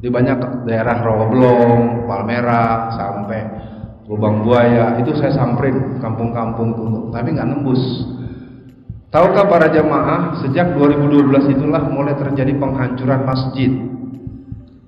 [0.00, 3.40] Di banyak daerah Rawablong, Palmerah, sampai
[4.08, 6.72] Lubang Buaya itu saya samperin kampung-kampung
[7.12, 7.78] tapi nggak nembus.
[9.10, 13.70] Tahukah para jamaah sejak 2012 itulah mulai terjadi penghancuran masjid.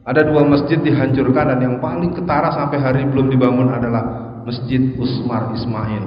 [0.07, 4.03] Ada dua masjid dihancurkan dan yang paling ketara sampai hari belum dibangun adalah
[4.47, 6.07] Masjid Usmar Ismail.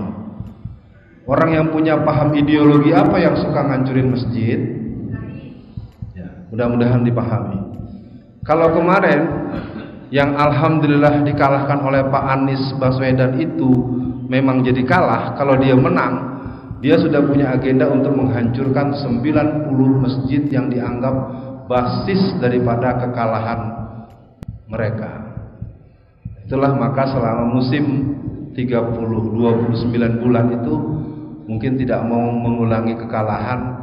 [1.28, 4.60] Orang yang punya paham ideologi apa yang suka ngancurin masjid?
[6.16, 7.60] Ya, mudah-mudahan dipahami.
[8.48, 9.22] Kalau kemarin
[10.08, 13.72] yang alhamdulillah dikalahkan oleh Pak Anies Baswedan itu
[14.32, 16.35] memang jadi kalah, kalau dia menang,
[16.86, 19.74] dia sudah punya agenda untuk menghancurkan 90
[20.06, 21.18] masjid yang dianggap
[21.66, 23.74] basis daripada kekalahan
[24.70, 25.34] mereka.
[26.46, 28.14] Itulah maka selama musim
[28.54, 30.76] 30 29 bulan itu
[31.50, 33.82] mungkin tidak mau mengulangi kekalahan.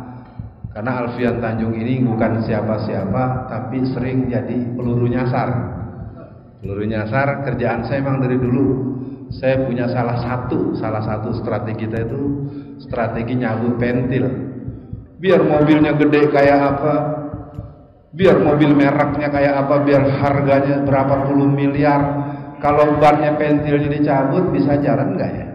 [0.71, 5.51] Karena Alfian Tanjung ini bukan siapa-siapa tapi sering jadi peluru nyasar.
[6.63, 8.95] Peluru nyasar kerjaan saya memang dari dulu.
[9.35, 12.23] Saya punya salah satu salah satu strategi kita itu
[12.81, 14.25] strategi nyabut pentil.
[15.19, 16.95] Biar mobilnya gede kayak apa
[18.13, 22.01] biar mobil mereknya kayak apa biar harganya berapa puluh miliar.
[22.63, 25.47] Kalau bannya pentilnya dicabut bisa jalan nggak ya?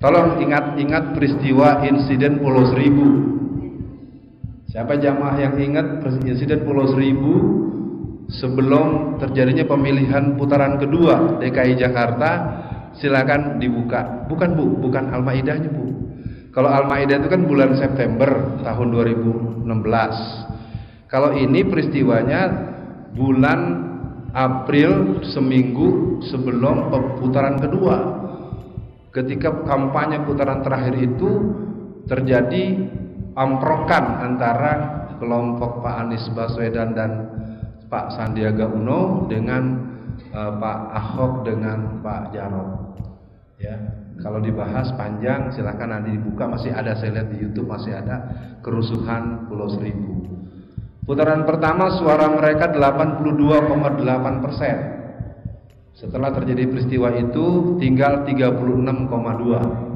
[0.00, 3.06] Tolong ingat-ingat peristiwa insiden Pulau Seribu.
[4.70, 7.34] Siapa jamaah yang ingat insiden Pulau Seribu?
[8.30, 12.30] Sebelum terjadinya pemilihan putaran kedua DKI Jakarta
[12.98, 14.26] silakan dibuka.
[14.26, 15.90] Bukan Bu, bukan Al-Maidahnya Bu.
[16.50, 19.70] Kalau Al-Maidah itu kan bulan September tahun 2016.
[21.06, 22.50] Kalau ini peristiwanya
[23.14, 23.60] bulan
[24.34, 26.90] April seminggu sebelum
[27.22, 28.18] putaran kedua.
[29.10, 31.30] Ketika kampanye putaran terakhir itu
[32.06, 32.78] terjadi
[33.34, 34.72] amprokan antara
[35.18, 37.10] kelompok Pak Anies Baswedan dan
[37.90, 39.89] Pak Sandiaga Uno dengan
[40.34, 42.70] uh, Pak Ahok dengan Pak Jarot.
[43.60, 43.76] Ya,
[44.24, 48.16] kalau dibahas panjang silahkan nanti dibuka masih ada saya lihat di YouTube masih ada
[48.64, 50.16] kerusuhan Pulau Seribu.
[51.04, 54.76] Putaran pertama suara mereka 82,8 persen.
[55.92, 59.90] Setelah terjadi peristiwa itu tinggal 36,2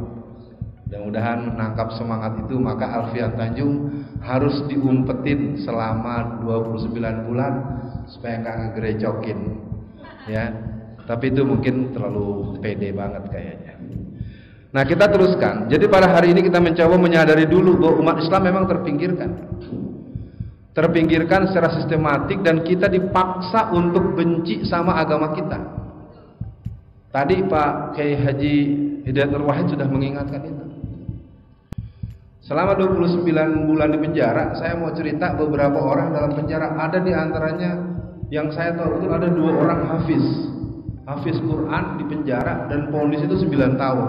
[0.94, 6.94] Mudah-mudahan menangkap semangat itu maka Alfian Tanjung harus diumpetin selama 29
[7.26, 7.52] bulan
[8.06, 9.38] supaya nggak ngegerecokin.
[10.28, 10.52] Ya.
[11.04, 13.74] Tapi itu mungkin terlalu pede banget kayaknya.
[14.74, 15.68] Nah kita teruskan.
[15.68, 19.30] Jadi pada hari ini kita mencoba menyadari dulu bahwa umat Islam memang terpinggirkan.
[20.74, 25.60] Terpinggirkan secara sistematik dan kita dipaksa untuk benci sama agama kita.
[27.14, 28.56] Tadi Pak Kiai Haji
[29.06, 30.64] Hidayat Wahid sudah mengingatkan itu.
[32.42, 33.24] Selama 29
[33.70, 36.74] bulan di penjara, saya mau cerita beberapa orang dalam penjara.
[36.76, 37.93] Ada di antaranya
[38.34, 40.26] yang saya tahu itu ada dua orang hafiz.
[41.06, 44.08] Hafiz Quran di penjara dan ponis itu 9 tahun.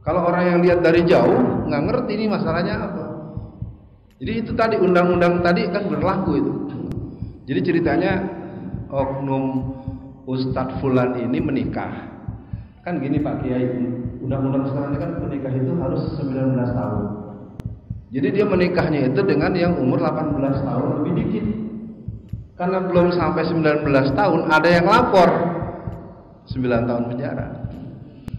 [0.00, 3.04] Kalau orang yang lihat dari jauh nggak ngerti ini masalahnya apa.
[4.22, 6.52] Jadi itu tadi undang-undang tadi kan berlaku itu.
[7.50, 8.12] Jadi ceritanya
[8.88, 9.74] oknum
[10.24, 12.16] Ustadz Fulan ini menikah.
[12.86, 13.66] Kan gini Pak Kiai,
[14.22, 17.04] undang-undang sekarang ini kan menikah itu harus 19 tahun.
[18.14, 21.65] Jadi dia menikahnya itu dengan yang umur 18 tahun lebih dikit.
[22.56, 23.84] Karena belum sampai 19
[24.16, 25.28] tahun ada yang lapor
[26.48, 27.46] 9 tahun penjara.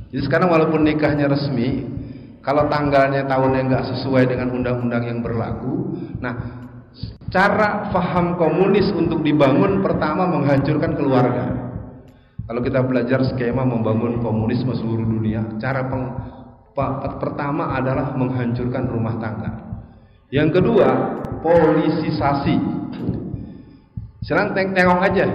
[0.09, 1.85] Jadi sekarang walaupun nikahnya resmi,
[2.41, 6.33] kalau tanggalnya tahunnya nggak sesuai dengan undang-undang yang berlaku, nah
[7.29, 11.45] cara faham komunis untuk dibangun pertama menghancurkan keluarga.
[12.47, 16.07] Kalau kita belajar skema membangun komunisme seluruh dunia, cara peng,
[17.19, 19.51] pertama adalah menghancurkan rumah tangga.
[20.31, 20.87] Yang kedua,
[21.43, 22.57] polisisasi.
[24.25, 25.25] Sekarang tengok aja,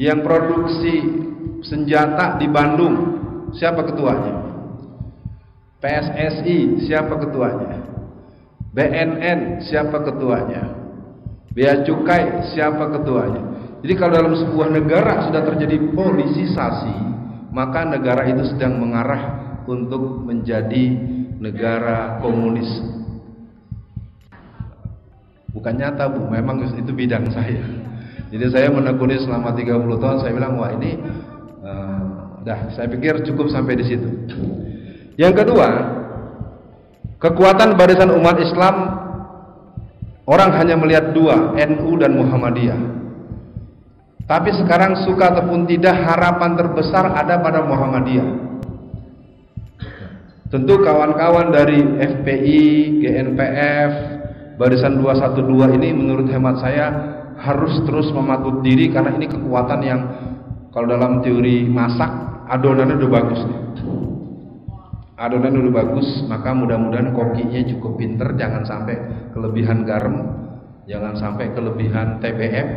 [0.00, 1.00] yang produksi
[1.64, 2.94] senjata di Bandung,
[3.56, 4.34] siapa ketuanya?
[5.82, 7.82] PSSI, siapa ketuanya?
[8.72, 10.72] BNN, siapa ketuanya?
[11.52, 13.42] Bea Cukai, siapa ketuanya?
[13.84, 16.96] Jadi kalau dalam sebuah negara sudah terjadi polisisasi,
[17.52, 20.96] maka negara itu sedang mengarah untuk menjadi
[21.36, 22.70] negara komunis.
[25.52, 27.60] Bukan nyata bu, memang itu bidang saya.
[28.32, 30.96] Jadi saya menekuni selama 30 tahun, saya bilang wah ini
[31.60, 34.08] uh, dah, saya pikir cukup sampai di situ.
[35.20, 35.68] Yang kedua,
[37.20, 38.74] kekuatan barisan umat Islam
[40.24, 42.80] orang hanya melihat dua, NU dan Muhammadiyah.
[44.24, 48.48] Tapi sekarang suka ataupun tidak harapan terbesar ada pada Muhammadiyah.
[50.48, 52.60] Tentu kawan-kawan dari FPI,
[53.04, 53.92] GNPF,
[54.56, 60.00] Barisan 212 ini menurut hemat saya harus terus mematut diri karena ini kekuatan yang
[60.72, 62.10] kalau dalam teori masak
[62.48, 63.62] adonannya udah bagus nih.
[65.22, 68.98] Adonan udah bagus, maka mudah-mudahan kokinya cukup pinter, jangan sampai
[69.30, 70.18] kelebihan garam,
[70.90, 72.68] jangan sampai kelebihan TBM,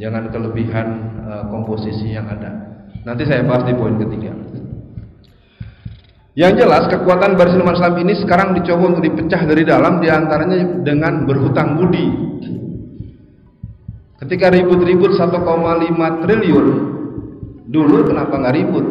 [0.00, 0.88] jangan kelebihan
[1.20, 2.80] uh, komposisi yang ada.
[3.04, 4.32] Nanti saya bahas di poin ketiga.
[6.32, 10.80] Yang jelas kekuatan Barisan Umat Islam ini sekarang dicoba untuk dipecah dari dalam di antaranya
[10.80, 12.06] dengan berhutang budi.
[14.22, 16.66] Ketika ribut-ribut 1,5 triliun,
[17.66, 18.86] dulu kenapa nggak ribut?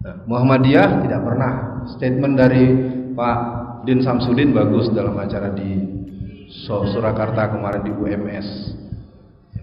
[0.00, 1.52] Nah, Muhammadiyah tidak pernah.
[2.00, 2.64] Statement dari
[3.12, 3.38] Pak
[3.84, 6.00] Din Samsudin bagus dalam acara di
[6.68, 8.48] Surakarta kemarin di UMS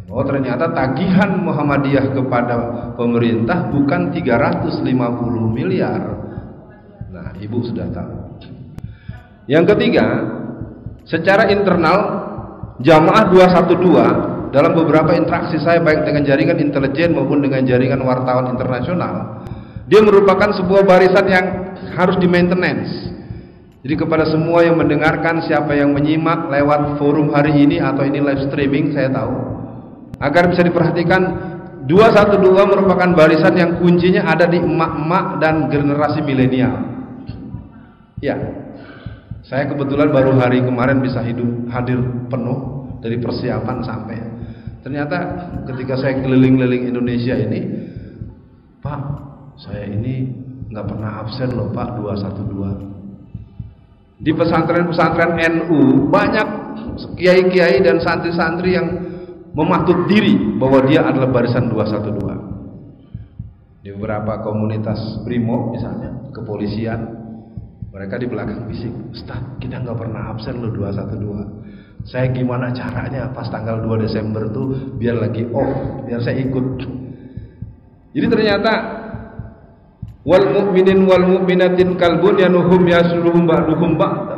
[0.07, 2.55] Oh ternyata tagihan Muhammadiyah kepada
[2.95, 4.87] pemerintah bukan 350
[5.51, 5.99] miliar.
[7.11, 8.15] Nah, Ibu sudah tahu.
[9.51, 10.05] Yang ketiga,
[11.03, 12.26] secara internal
[12.77, 19.41] Jamaah 212 dalam beberapa interaksi saya baik dengan jaringan intelijen maupun dengan jaringan wartawan internasional,
[19.89, 21.45] dia merupakan sebuah barisan yang
[21.97, 23.09] harus di maintenance.
[23.81, 28.45] Jadi kepada semua yang mendengarkan, siapa yang menyimak lewat forum hari ini atau ini live
[28.45, 29.33] streaming, saya tahu.
[30.21, 31.21] Agar bisa diperhatikan
[31.89, 36.77] 212 merupakan barisan yang kuncinya ada di emak-emak dan generasi milenial.
[38.21, 38.66] Ya
[39.47, 44.19] saya kebetulan baru hari kemarin bisa hidup hadir penuh dari persiapan sampai.
[44.83, 45.17] Ternyata
[45.71, 47.59] ketika saya keliling-keliling Indonesia ini
[48.83, 49.01] Pak
[49.59, 50.27] saya ini
[50.67, 56.47] nggak pernah absen loh Pak 212 di pesantren-pesantren NU banyak
[57.15, 58.87] kiai-kiai dan santri-santri yang
[59.55, 67.26] mematut diri bahwa dia adalah barisan 212 di beberapa komunitas brimo misalnya kepolisian
[67.97, 71.67] mereka di belakang bisik Ustaz kita nggak pernah absen loh 212
[72.07, 73.27] saya gimana caranya?
[73.35, 76.87] Pas tanggal 2 Desember tuh biar lagi off biar saya ikut.
[78.15, 78.71] Jadi ternyata
[80.23, 84.37] wal mu'minin wal mu'minatin kalbun yanuhum yasluhum ba'duhum ba'da.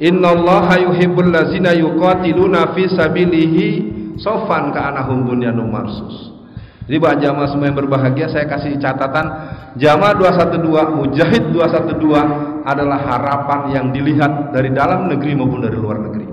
[0.00, 3.68] Innallaha yuhibbul lazina yuqatiluna fi sabilihi
[4.16, 6.32] sofan ke anahum bunyanum marsus.
[6.88, 9.28] Jadi buat jamaah semua yang berbahagia saya kasih catatan
[9.76, 16.26] jamaah 212 mujahid 212 adalah harapan yang dilihat dari dalam negeri maupun dari luar negeri.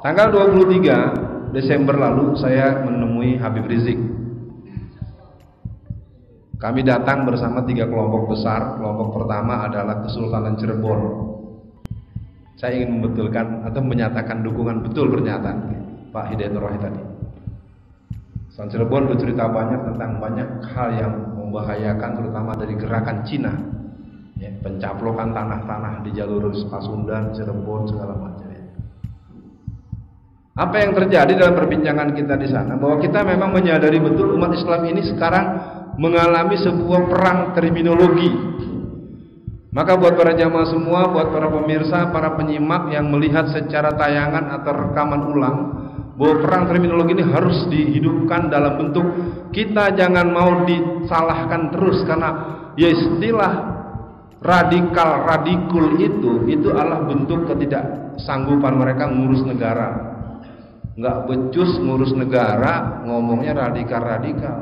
[0.00, 3.98] Tanggal 23 Desember lalu saya menemui Habib Rizik.
[6.56, 8.78] Kami datang bersama tiga kelompok besar.
[8.78, 11.00] Kelompok pertama adalah Kesultanan Cirebon.
[12.56, 15.56] Saya ingin membetulkan atau menyatakan dukungan betul pernyataan
[16.12, 17.00] Pak Hidayat Nur tadi.
[18.52, 23.79] San Cirebon bercerita banyak tentang banyak hal yang membahayakan terutama dari gerakan Cina
[24.40, 28.48] ya, pencaplokan tanah-tanah di jalur Pasundan, Cirebon segala macam.
[30.60, 34.82] Apa yang terjadi dalam perbincangan kita di sana bahwa kita memang menyadari betul umat Islam
[34.92, 35.46] ini sekarang
[35.96, 38.28] mengalami sebuah perang terminologi
[39.70, 44.72] maka buat para jamaah semua, buat para pemirsa, para penyimak yang melihat secara tayangan atau
[44.74, 45.58] rekaman ulang
[46.18, 49.06] bahwa perang terminologi ini harus dihidupkan dalam bentuk
[49.54, 52.30] kita jangan mau disalahkan terus karena
[52.74, 53.79] ya istilah
[54.40, 59.88] radikal radikul itu itu adalah bentuk ketidaksanggupan mereka ngurus negara.
[60.96, 64.58] Nggak becus ngurus negara ngomongnya radikal radikal.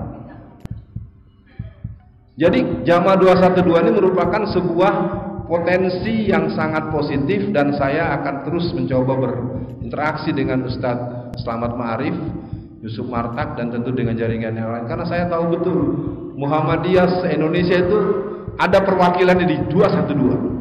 [2.39, 4.95] Jadi jamaah 212 ini merupakan sebuah
[5.51, 12.15] potensi yang sangat positif dan saya akan terus mencoba berinteraksi dengan Ustadz Selamat Ma'arif,
[12.87, 14.87] Yusuf Martak dan tentu dengan jaringan yang lain.
[14.87, 15.79] Karena saya tahu betul
[16.39, 17.99] Muhammadiyah se-Indonesia itu
[18.59, 20.59] ada perwakilan di 212.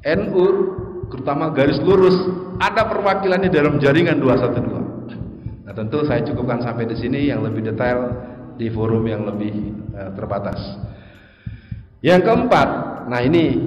[0.00, 0.44] NU
[1.12, 2.16] terutama garis lurus
[2.56, 5.68] ada perwakilannya dalam jaringan 212.
[5.68, 8.10] Nah, tentu saya cukupkan sampai di sini yang lebih detail
[8.56, 9.52] di forum yang lebih
[9.92, 10.58] uh, terbatas.
[12.00, 12.68] Yang keempat,
[13.12, 13.60] nah ini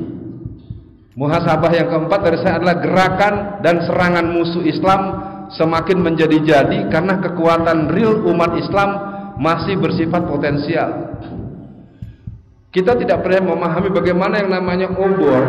[1.14, 5.02] muhasabah yang keempat dari saya adalah gerakan dan serangan musuh Islam
[5.54, 8.90] semakin menjadi-jadi karena kekuatan real umat Islam
[9.38, 11.14] masih bersifat potensial.
[12.74, 15.44] Kita tidak pernah memahami bagaimana yang namanya obor.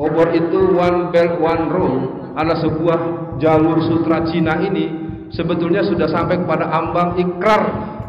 [0.00, 2.00] Obor itu one belt one road
[2.40, 2.98] adalah sebuah
[3.36, 4.88] jalur sutra Cina ini
[5.28, 7.62] sebetulnya sudah sampai kepada ambang ikrar.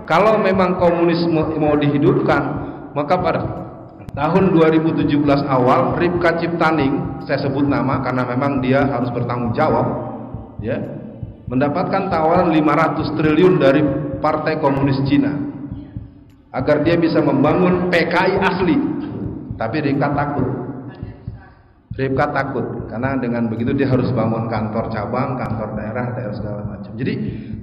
[0.07, 2.41] Kalau memang komunisme mau dihidupkan
[2.95, 3.41] maka pada
[4.15, 9.87] tahun 2017 awal Ripka Ciptaning saya sebut nama karena memang dia harus bertanggung jawab
[10.59, 10.79] ya
[11.47, 13.81] mendapatkan tawaran 500 triliun dari
[14.19, 15.50] Partai Komunis Cina
[16.51, 18.77] agar dia bisa membangun PKI asli
[19.55, 20.61] tapi Ripka takut
[21.91, 26.91] Ripka takut karena dengan begitu dia harus bangun kantor cabang, kantor daerah, daerah segala macam.
[26.95, 27.13] Jadi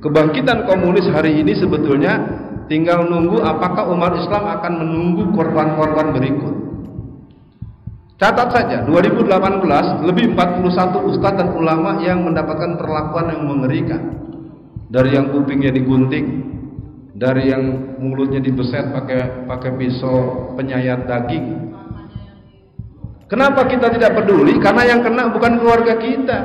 [0.05, 2.29] kebangkitan komunis hari ini sebetulnya
[2.69, 6.55] tinggal nunggu apakah umat Islam akan menunggu korban-korban berikut.
[8.21, 14.03] Catat saja, 2018 lebih 41 ustadz dan ulama yang mendapatkan perlakuan yang mengerikan.
[14.93, 16.48] Dari yang kupingnya digunting,
[17.19, 17.63] dari yang
[17.99, 21.75] mulutnya dibeset pakai pakai pisau penyayat daging.
[23.27, 24.57] Kenapa kita tidak peduli?
[24.63, 26.39] Karena yang kena bukan keluarga kita.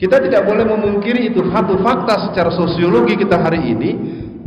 [0.00, 3.90] Kita tidak boleh memungkiri itu satu fakta secara sosiologi kita hari ini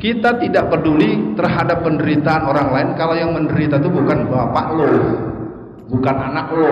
[0.01, 4.89] kita tidak peduli terhadap penderitaan orang lain kalau yang menderita itu bukan bapak lo,
[5.93, 6.71] bukan anak lo.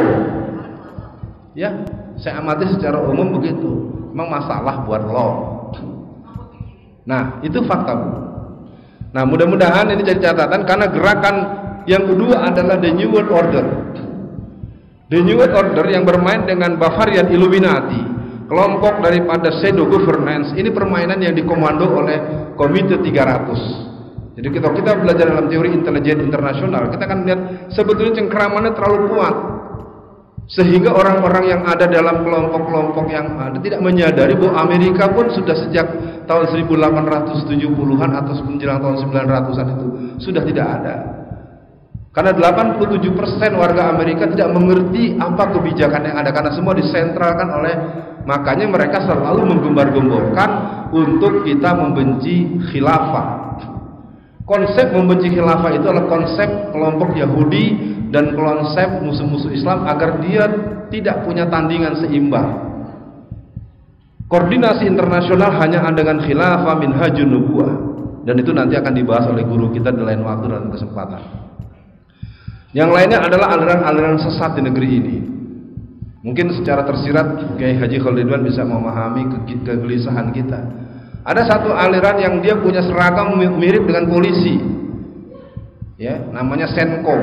[1.54, 1.86] Ya,
[2.18, 3.70] saya amati secara umum begitu.
[4.16, 5.30] Memang masalah buat lo.
[7.06, 7.94] Nah, itu fakta.
[9.10, 11.36] Nah, mudah-mudahan ini jadi catatan karena gerakan
[11.90, 13.66] yang kedua adalah the New World Order.
[15.10, 17.98] The New World Order yang bermain dengan Bavarian Illuminati,
[18.46, 22.18] kelompok daripada pseudo governance, ini permainan yang dikomando oleh
[22.54, 24.38] Komite 300.
[24.38, 27.42] Jadi kita kita belajar dalam teori intelijen internasional, kita akan melihat
[27.74, 29.36] sebetulnya cengkeramannya terlalu kuat
[30.50, 35.86] sehingga orang-orang yang ada dalam kelompok-kelompok yang ada tidak menyadari bahwa Amerika pun sudah sejak
[36.26, 39.88] tahun 1870-an atau menjelang tahun 900-an itu
[40.18, 40.96] sudah tidak ada.
[42.10, 47.76] Karena 87% warga Amerika tidak mengerti apa kebijakan yang ada karena semua disentralkan oleh
[48.26, 50.50] makanya mereka selalu menggembar-gemborkan
[50.90, 53.62] untuk kita membenci khilafah.
[54.50, 57.66] Konsep membenci khilafah itu adalah konsep kelompok Yahudi
[58.10, 60.46] dan konsep musuh-musuh Islam agar dia
[60.90, 62.70] tidak punya tandingan seimbang.
[64.30, 67.72] Koordinasi internasional hanya dengan khilafah min hajun nubuah
[68.26, 71.22] dan itu nanti akan dibahas oleh guru kita di lain waktu dan kesempatan.
[72.70, 75.18] Yang lainnya adalah aliran-aliran sesat di negeri ini.
[76.22, 79.34] Mungkin secara tersirat Kiai Haji Khalidwan bisa memahami
[79.66, 80.60] kegelisahan kita.
[81.26, 84.62] Ada satu aliran yang dia punya seragam mirip dengan polisi.
[85.98, 87.18] Ya, namanya Senko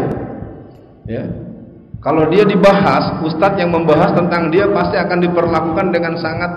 [1.06, 1.24] ya.
[2.02, 6.52] Kalau dia dibahas ustadz yang membahas tentang dia pasti akan diperlakukan dengan sangat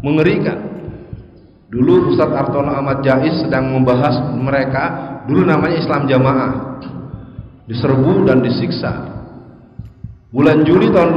[0.00, 0.56] mengerikan.
[1.70, 4.84] Dulu Ustadz Artono Ahmad Jais sedang membahas mereka
[5.30, 6.52] dulu namanya Islam Jamaah.
[7.70, 9.06] Diserbu dan disiksa.
[10.34, 11.14] Bulan Juli tahun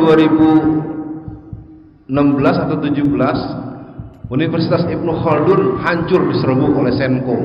[2.06, 7.38] 2016 atau 17 Universitas Ibnu Khaldun hancur diserbu oleh Senko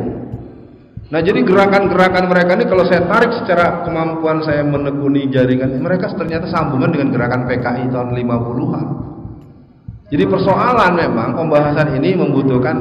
[1.08, 6.44] Nah jadi gerakan-gerakan mereka ini kalau saya tarik secara kemampuan saya menekuni jaringan mereka ternyata
[6.52, 8.86] sambungan dengan gerakan PKI tahun 50-an.
[10.08, 12.76] Jadi persoalan memang pembahasan ini membutuhkan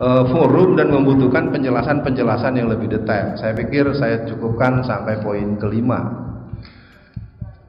[0.00, 3.36] uh, forum dan membutuhkan penjelasan-penjelasan yang lebih detail.
[3.36, 6.24] Saya pikir saya cukupkan sampai poin kelima.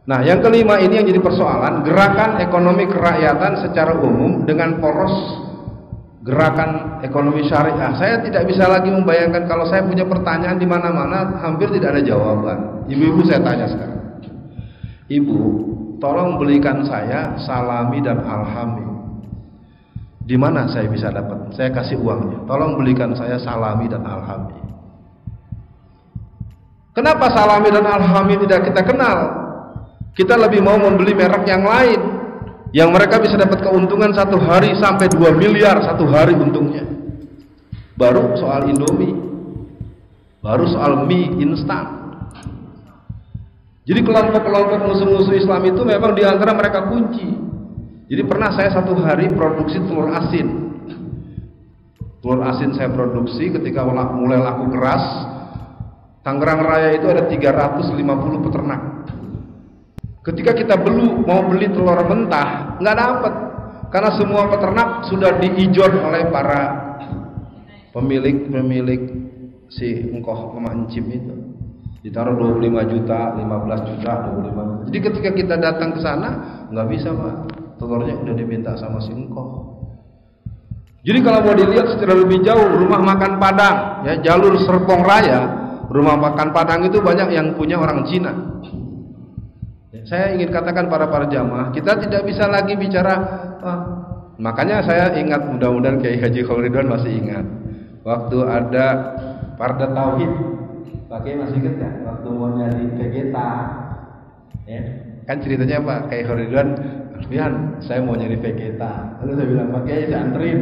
[0.08, 5.49] Nah, yang kelima ini yang jadi persoalan gerakan ekonomi kerakyatan secara umum dengan poros
[6.24, 7.96] gerakan ekonomi syariah.
[7.96, 12.88] Saya tidak bisa lagi membayangkan kalau saya punya pertanyaan di mana-mana hampir tidak ada jawaban.
[12.92, 14.02] Ibu-ibu saya tanya sekarang.
[15.10, 15.40] Ibu,
[15.98, 18.86] tolong belikan saya salami dan alhami.
[20.30, 21.58] Di mana saya bisa dapat?
[21.58, 22.46] Saya kasih uangnya.
[22.46, 24.60] Tolong belikan saya salami dan alhami.
[26.94, 29.18] Kenapa salami dan alhami tidak kita kenal?
[30.14, 32.19] Kita lebih mau membeli merek yang lain
[32.76, 36.86] yang mereka bisa dapat keuntungan satu hari sampai 2 miliar satu hari untungnya.
[37.98, 39.30] Baru soal Indomie
[40.40, 42.00] baru soal mie instan.
[43.84, 47.26] Jadi kelompok-kelompok musuh-musuh Islam itu memang di antara mereka kunci.
[48.10, 50.48] Jadi pernah saya satu hari produksi telur asin.
[52.22, 55.04] Telur asin saya produksi ketika mulai laku keras
[56.20, 58.99] Tangerang Raya itu ada 350 peternak
[60.30, 63.34] Ketika kita belu mau beli telur mentah, nggak dapat
[63.90, 66.62] karena semua peternak sudah diijon oleh para
[67.90, 69.02] pemilik-pemilik
[69.74, 71.34] si engkoh memancim itu.
[72.06, 76.30] Ditaruh 25 juta, 15 juta, 25 Jadi ketika kita datang ke sana,
[76.70, 77.36] nggak bisa pak,
[77.82, 79.82] telurnya udah diminta sama si engkoh.
[81.02, 85.42] Jadi kalau mau dilihat secara lebih jauh, rumah makan Padang, ya jalur Serpong Raya,
[85.90, 88.32] rumah makan Padang itu banyak yang punya orang Cina.
[89.90, 93.16] Saya ingin katakan para para jamaah, kita tidak bisa lagi bicara.
[93.66, 93.80] Ah,
[94.38, 97.46] makanya saya ingat mudah-mudahan Kiai Haji Khairidwan masih ingat
[98.06, 98.86] waktu ada
[99.58, 100.34] Parda Tauhid.
[101.10, 101.90] Pakai masih ingat ya?
[102.06, 103.50] Waktu mau nyari Vegeta,
[104.70, 104.82] ya
[105.26, 106.68] kan ceritanya Pak Kiai Khairidwan,
[107.18, 109.18] Alfian, saya mau nyari Vegeta.
[109.26, 110.60] Lalu saya bilang Pak Kiai saya anterin.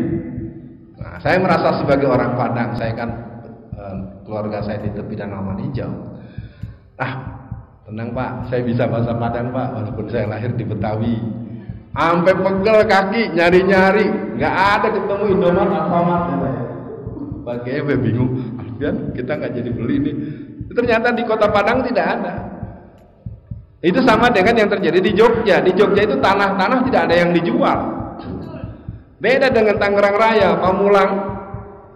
[0.96, 3.10] Nah, saya merasa sebagai orang Padang, saya kan
[3.76, 6.16] eh, keluarga saya di tepi danau hijau.
[6.96, 7.37] Ah,
[7.88, 11.24] Tenang Pak, saya bisa bahasa Padang Pak, walaupun saya lahir di Betawi.
[11.96, 16.36] Sampai pegel kaki, nyari-nyari, nggak ada ketemu Indomaret Alfamart ya
[17.48, 17.64] Pak.
[18.04, 20.12] bingung, Alfian kita nggak jadi beli ini.
[20.68, 22.34] Ternyata di kota Padang tidak ada.
[23.80, 25.64] Itu sama dengan yang terjadi di Jogja.
[25.64, 27.80] Di Jogja itu tanah-tanah tidak ada yang dijual.
[29.24, 31.12] Beda dengan Tangerang Raya, Pamulang,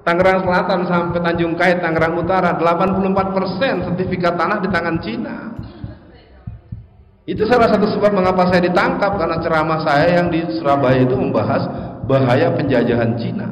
[0.08, 5.52] Tangerang Selatan sampai Tanjung Kait, Tangerang Utara, 84% sertifikat tanah di tangan Cina.
[7.32, 11.64] Itu salah satu sebab mengapa saya ditangkap karena ceramah saya yang di Surabaya itu membahas
[12.04, 13.48] bahaya penjajahan Cina.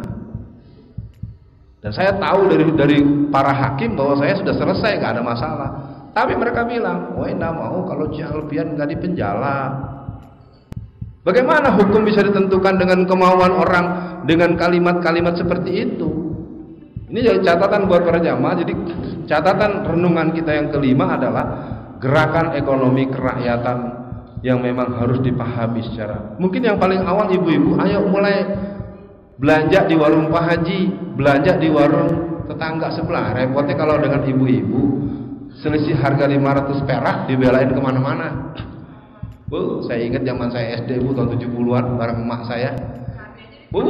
[1.79, 2.97] Dan saya tahu dari dari
[3.31, 5.69] para hakim bahwa saya sudah selesai, nggak ada masalah.
[6.11, 9.71] Tapi mereka bilang, wah tidak mau kalau Jalpian nggak dipenjala.
[11.23, 13.85] Bagaimana hukum bisa ditentukan dengan kemauan orang
[14.27, 16.09] dengan kalimat-kalimat seperti itu?
[17.07, 18.59] Ini jadi catatan buat para jamaah.
[18.59, 18.75] Jadi
[19.23, 23.77] catatan renungan kita yang kelima adalah gerakan ekonomi kerakyatan
[24.39, 26.39] yang memang harus dipahami secara.
[26.39, 28.47] Mungkin yang paling awal ibu-ibu, ayo mulai
[29.35, 30.79] belanja di warung Pak Haji,
[31.19, 32.11] belanja di warung
[32.47, 33.35] tetangga sebelah.
[33.35, 34.81] Repotnya kalau dengan ibu-ibu
[35.59, 38.55] selisih harga 500 perak dibelain ke mana-mana.
[39.49, 42.69] Bu, saya ingat zaman saya SD bu tahun 70-an bareng emak saya.
[43.73, 43.81] Bu,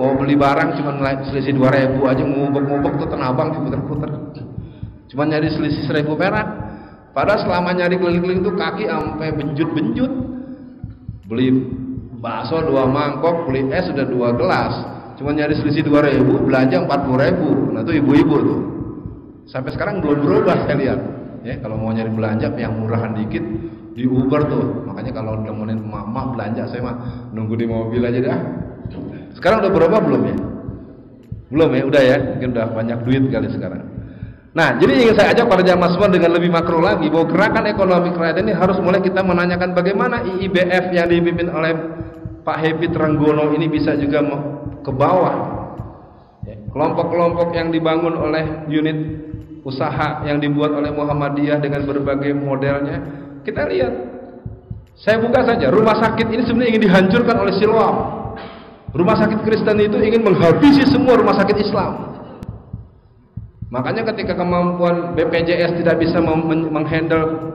[0.00, 0.96] mau beli barang cuma
[1.28, 4.10] selisih 2000 aja ngubek-ngubek tuh tenabang diputer-puter.
[5.12, 6.63] Cuma nyari selisih 1000 perak.
[7.14, 10.12] Padahal selama nyari keliling-keliling tuh kaki sampai benjut-benjut.
[11.30, 11.46] Beli
[12.18, 14.74] bakso dua mangkok, beli es sudah dua gelas.
[15.14, 17.70] Cuma nyari selisih 2000, belanja 40000.
[17.70, 18.60] Nah, itu ibu-ibu tuh.
[19.46, 21.00] Sampai sekarang belum berubah saya lihat.
[21.46, 23.44] Ya, kalau mau nyari belanja yang murahan dikit,
[23.94, 26.96] di Uber tuh makanya kalau nemenin mama belanja saya mah
[27.30, 28.38] nunggu di mobil aja dah
[29.38, 30.36] sekarang udah berapa belum ya
[31.54, 33.86] belum ya udah ya mungkin udah banyak duit kali sekarang
[34.54, 38.14] nah jadi ingin saya ajak para jamaah semua dengan lebih makro lagi bahwa gerakan ekonomi
[38.14, 41.74] kerakyatan ini harus mulai kita menanyakan bagaimana IIBF yang dipimpin oleh
[42.46, 44.22] Pak Happy Trenggono ini bisa juga
[44.84, 45.34] ke bawah
[46.46, 48.98] ya, kelompok-kelompok yang dibangun oleh unit
[49.64, 53.92] usaha yang dibuat oleh Muhammadiyah dengan berbagai modelnya kita lihat.
[54.94, 57.96] Saya buka saja, rumah sakit ini sebenarnya ingin dihancurkan oleh Siloam.
[58.94, 62.13] Rumah sakit Kristen itu ingin menghabisi semua rumah sakit Islam.
[63.74, 67.50] Makanya ketika kemampuan BPJS tidak bisa menghandle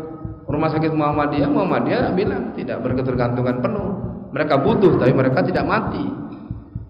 [0.52, 3.90] rumah sakit Muhammadiyah, Muhammadiyah bilang tidak berketergantungan penuh.
[4.36, 6.04] Mereka butuh, tapi mereka tidak mati.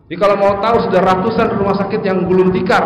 [0.10, 2.82] Jadi kalau mau tahu sudah ratusan rumah sakit yang gulung tikar,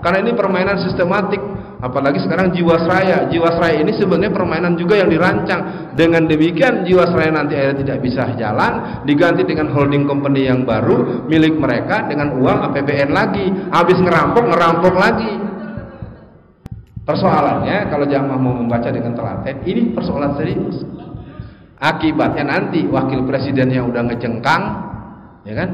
[0.00, 1.38] karena ini permainan sistematik
[1.84, 7.78] apalagi sekarang Jiwasraya Jiwasraya ini sebenarnya permainan juga yang dirancang dengan demikian Jiwasraya nanti akhirnya
[7.84, 13.46] tidak bisa jalan diganti dengan holding company yang baru milik mereka dengan uang APBN lagi
[13.74, 15.51] habis ngerampok ngerampok lagi
[17.02, 20.82] persoalannya kalau jamaah mau membaca dengan telaten ini persoalan serius.
[21.82, 24.62] Akibatnya nanti wakil presiden yang udah ngejengkang
[25.42, 25.70] ya kan?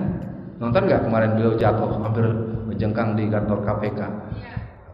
[0.59, 2.25] Nonton nggak kemarin beliau jatuh hampir
[2.73, 4.01] ngejengkang di kantor KPK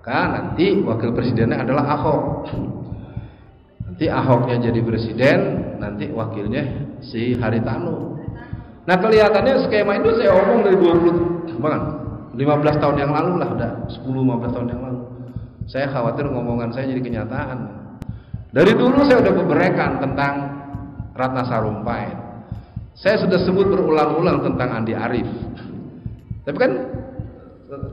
[0.05, 2.53] maka nanti wakil presidennya adalah Ahok.
[3.89, 5.39] Nanti Ahoknya jadi presiden
[5.81, 6.61] nanti wakilnya
[7.01, 8.21] si Haritanu.
[8.85, 11.83] Nah kelihatannya skema itu saya omong dari 20 bahkan
[12.37, 15.01] 15 tahun yang lalu lah udah 10-15 tahun yang lalu
[15.69, 17.59] saya khawatir ngomongan saya jadi kenyataan
[18.55, 20.35] dari dulu saya udah beberekan tentang
[21.15, 22.17] Ratna Sarumpait
[22.95, 25.29] saya sudah sebut berulang-ulang tentang Andi Arief
[26.45, 26.73] tapi kan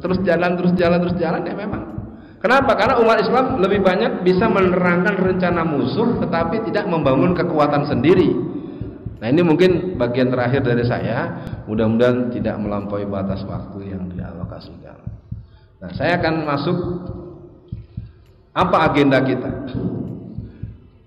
[0.03, 2.01] terus jalan terus jalan terus jalan ya memang
[2.41, 2.74] Kenapa?
[2.74, 8.34] Karena umat Islam lebih banyak bisa menerangkan rencana musuh tetapi tidak membangun kekuatan sendiri.
[9.22, 11.38] Nah ini mungkin bagian terakhir dari saya.
[11.69, 14.97] Mudah-mudahan tidak melampaui batas waktu yang dialokasikan.
[15.86, 16.78] Nah saya akan masuk
[18.51, 19.49] apa agenda kita.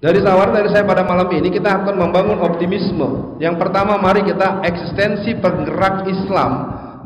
[0.04, 3.40] Dari tawaran dari saya pada malam ini kita akan membangun optimisme.
[3.40, 6.50] Yang pertama mari kita eksistensi penggerak Islam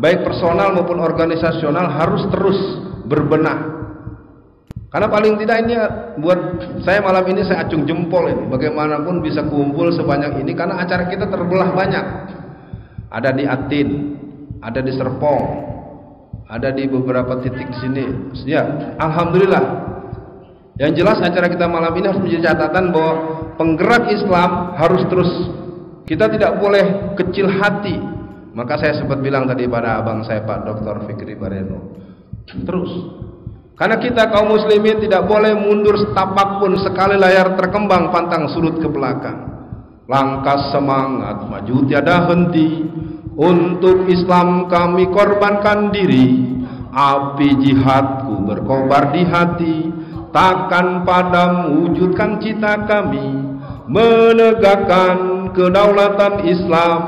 [0.02, 2.58] baik personal maupun organisasional harus terus
[3.06, 3.78] berbenah
[4.88, 5.74] karena paling tidak ini
[6.16, 6.40] buat
[6.80, 8.48] saya malam ini saya acung jempol ini.
[8.48, 12.04] Bagaimanapun bisa kumpul sebanyak ini karena acara kita terbelah banyak.
[13.12, 13.88] Ada di Atin,
[14.64, 15.44] ada di Serpong,
[16.48, 18.32] ada di beberapa titik sini.
[18.48, 19.96] Ya, alhamdulillah.
[20.78, 23.14] Yang jelas acara kita malam ini harus menjadi catatan bahwa
[23.58, 25.30] penggerak Islam harus terus
[26.06, 27.98] kita tidak boleh kecil hati.
[28.54, 31.10] Maka saya sempat bilang tadi pada abang saya Pak Dr.
[31.10, 31.98] Fikri Bareno.
[32.46, 32.90] Terus
[33.74, 38.86] karena kita kaum muslimin tidak boleh mundur setapak pun sekali layar terkembang pantang surut ke
[38.86, 39.50] belakang.
[40.06, 42.86] Langkah semangat maju tiada henti
[43.34, 46.54] untuk Islam kami korbankan diri.
[46.88, 49.76] Api jihadku berkobar di hati
[50.38, 53.26] takkan padam wujudkan cita kami
[53.90, 57.00] menegakkan kedaulatan Islam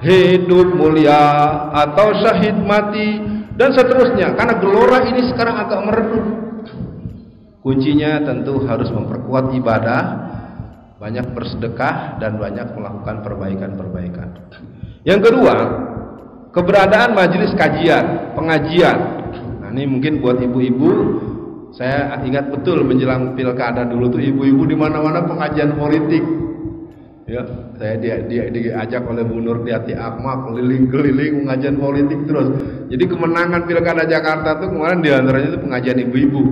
[0.00, 1.20] hidup mulia
[1.76, 3.20] atau syahid mati
[3.52, 4.32] dan seterusnya.
[4.32, 6.24] Karena gelora ini sekarang agak meredup.
[7.60, 10.02] Kuncinya tentu harus memperkuat ibadah
[10.96, 14.28] banyak bersedekah dan banyak melakukan perbaikan-perbaikan.
[15.04, 15.56] Yang kedua
[16.56, 18.96] keberadaan majelis kajian pengajian.
[19.60, 20.88] Nah ini mungkin buat ibu-ibu
[21.70, 26.22] saya ingat betul menjelang pilkada dulu tuh ibu-ibu di mana-mana pengajian politik.
[27.30, 27.46] Ya
[27.78, 32.58] saya dia, dia diajak oleh Bu Nur Diati Akma keliling-keliling pengajian politik terus.
[32.90, 36.42] Jadi kemenangan pilkada Jakarta tuh kemarin di antaranya itu pengajian ibu-ibu.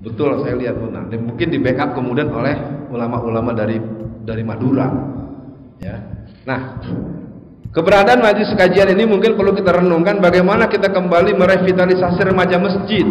[0.00, 2.56] Betul saya lihat nah mungkin di backup kemudian oleh
[2.88, 3.76] ulama-ulama dari
[4.24, 4.88] dari Madura.
[5.84, 6.00] Ya.
[6.48, 6.80] Nah,
[7.76, 13.04] keberadaan majelis kajian ini mungkin perlu kita renungkan bagaimana kita kembali merevitalisasi remaja masjid.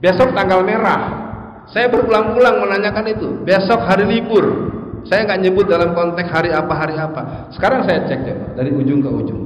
[0.00, 1.28] Besok tanggal merah.
[1.68, 3.28] Saya berulang-ulang menanyakan itu.
[3.44, 4.72] Besok hari libur.
[5.06, 7.52] Saya nggak nyebut dalam konteks hari apa hari apa.
[7.52, 9.40] Sekarang saya cek ya dari ujung ke ujung.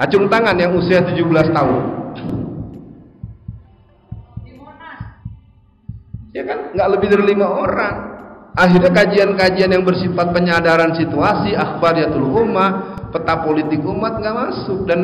[0.00, 1.16] Acung tangan yang usia 17
[1.52, 1.82] tahun.
[6.34, 7.96] Ya kan nggak lebih dari lima orang.
[8.54, 12.70] Akhirnya kajian-kajian yang bersifat penyadaran situasi, akhbariyatul ummah,
[13.10, 14.98] peta politik umat nggak masuk dan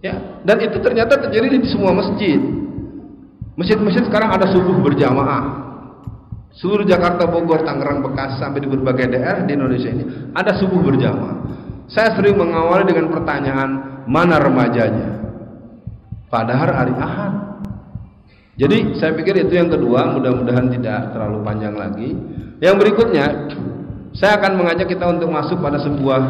[0.00, 2.63] ya dan itu ternyata terjadi di semua masjid.
[3.54, 5.62] Masjid-masjid sekarang ada subuh berjamaah.
[6.54, 11.38] Seluruh Jakarta, Bogor, Tangerang, Bekasi sampai di berbagai daerah di Indonesia ini ada subuh berjamaah.
[11.90, 15.08] Saya sering mengawali dengan pertanyaan mana remajanya?
[16.30, 17.32] Padahal hari Ahad.
[18.54, 22.14] Jadi saya pikir itu yang kedua, mudah-mudahan tidak terlalu panjang lagi.
[22.62, 23.26] Yang berikutnya,
[24.14, 26.22] saya akan mengajak kita untuk masuk pada sebuah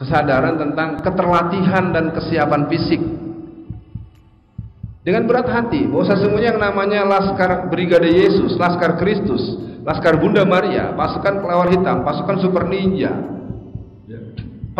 [0.00, 3.00] kesadaran tentang keterlatihan dan kesiapan fisik.
[5.00, 9.40] Dengan berat hati bahwa sesungguhnya yang namanya Laskar Brigade Yesus, Laskar Kristus,
[9.80, 13.08] Laskar Bunda Maria, pasukan pelawar hitam, pasukan super ninja,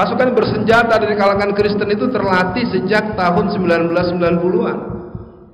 [0.00, 4.76] pasukan bersenjata dari kalangan Kristen itu terlatih sejak tahun 1990-an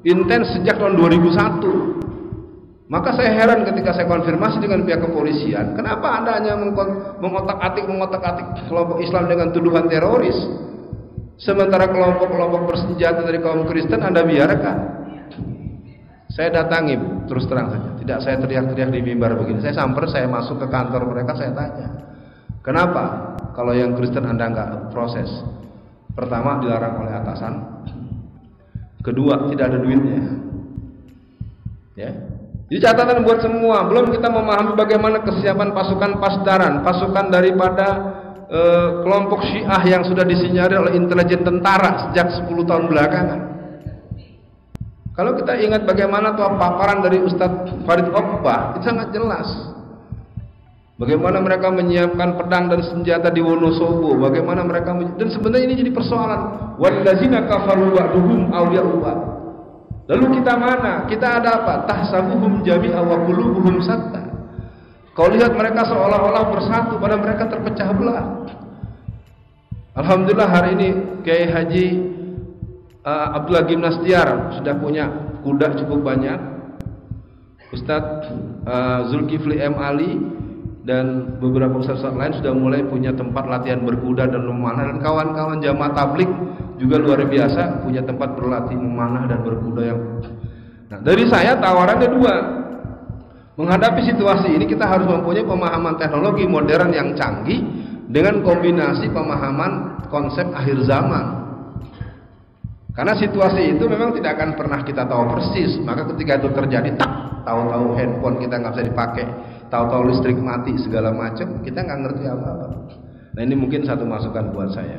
[0.07, 6.39] intens sejak tahun 2001 maka saya heran ketika saya konfirmasi dengan pihak kepolisian kenapa anda
[6.39, 6.55] hanya
[7.19, 10.39] mengotak-atik mengotak-atik kelompok Islam dengan tuduhan teroris
[11.37, 14.77] sementara kelompok-kelompok bersenjata dari kaum Kristen anda biarkan
[16.33, 20.61] saya datangi terus terang saja tidak saya teriak-teriak di mimbar begini saya samper saya masuk
[20.61, 21.89] ke kantor mereka saya tanya
[22.61, 25.29] kenapa kalau yang Kristen anda nggak proses
[26.17, 27.77] pertama dilarang oleh atasan
[29.07, 30.19] Kedua, tidak ada duitnya.
[31.95, 32.11] Ya.
[32.67, 33.87] Jadi catatan buat semua.
[33.87, 38.16] Belum kita memahami bagaimana kesiapan pasukan pasdaran, pasukan daripada
[38.47, 38.61] e,
[39.03, 43.41] kelompok Syiah yang sudah disinyalir oleh intelijen tentara sejak 10 tahun belakangan.
[45.17, 49.49] Kalau kita ingat bagaimana tuh paparan dari Ustadz Farid Okbah, itu sangat jelas.
[50.97, 56.41] Bagaimana mereka menyiapkan pedang dan senjata di Wonosobo, bagaimana mereka dan sebenarnya ini jadi persoalan.
[56.81, 58.49] Wallazina kafaru ba'duhum
[60.07, 61.05] Lalu kita mana?
[61.05, 61.75] Kita ada apa?
[61.85, 64.26] Tahsabuhum jami'a wa qulubuhum satta.
[65.17, 68.45] Kau lihat mereka seolah-olah bersatu pada mereka terpecah belah.
[69.97, 70.89] Alhamdulillah hari ini
[71.25, 71.87] Kiai Haji
[73.01, 75.09] uh, Abdullah Gimnastiar sudah punya
[75.41, 76.37] kuda cukup banyak.
[77.73, 78.29] Ustadz
[78.69, 80.21] uh, Zulkifli M Ali
[80.85, 85.97] dan beberapa ustaz lain sudah mulai punya tempat latihan berkuda dan memanah dan kawan-kawan jamaah
[85.97, 86.29] tablik
[86.77, 90.01] juga luar biasa punya tempat berlatih memanah dan berkuda yang
[90.87, 92.35] Nah, dari saya tawarannya dua.
[93.57, 97.65] Menghadapi situasi ini kita harus mempunyai pemahaman teknologi modern yang canggih
[98.07, 101.49] dengan kombinasi pemahaman konsep akhir zaman.
[102.93, 105.81] Karena situasi itu memang tidak akan pernah kita tahu persis.
[105.85, 109.25] Maka ketika itu terjadi, tak tahu-tahu handphone kita nggak bisa dipakai
[109.71, 112.67] tahu-tahu listrik mati segala macam kita nggak ngerti apa-apa
[113.39, 114.99] nah ini mungkin satu masukan buat saya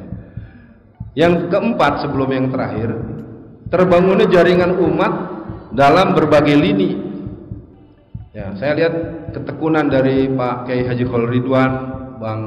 [1.20, 2.96] yang keempat sebelum yang terakhir
[3.68, 5.14] terbangunnya jaringan umat
[5.76, 6.90] dalam berbagai lini
[8.38, 8.94] ya saya lihat
[9.34, 11.72] ketekunan dari Pak Kiai Haji Khol Ridwan
[12.22, 12.42] Bang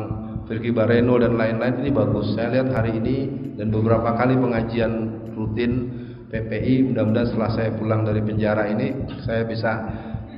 [0.46, 2.34] Firki Bareno dan lain-lain ini bagus.
[2.38, 3.16] Saya lihat hari ini
[3.58, 5.90] dan beberapa kali pengajian rutin
[6.30, 8.94] PPI mudah-mudahan setelah saya pulang dari penjara ini
[9.26, 9.70] saya bisa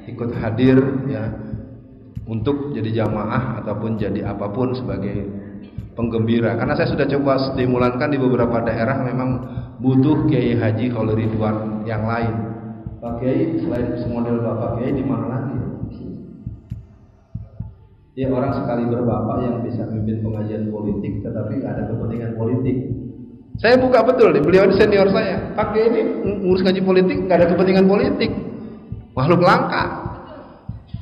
[0.09, 1.32] ikut hadir ya
[2.28, 5.28] untuk jadi jamaah ataupun jadi apa pun sebagai
[5.92, 6.57] penggembira.
[6.57, 9.30] Karena saya sudah coba stimulankan di beberapa daerah memang
[9.80, 12.51] butuh kiai haji kalau Ridwan yang lain
[13.03, 15.59] Pak Kiai selain model Bapak Kiai di mana lagi
[18.14, 22.76] ya orang sekali berbapak yang bisa memimpin pengajian politik tetapi nggak ada kepentingan politik
[23.59, 26.00] saya buka betul beliau ini senior saya Pak Kiai ini
[26.46, 28.30] ngurus ngaji politik nggak ada kepentingan politik
[29.18, 30.12] makhluk langka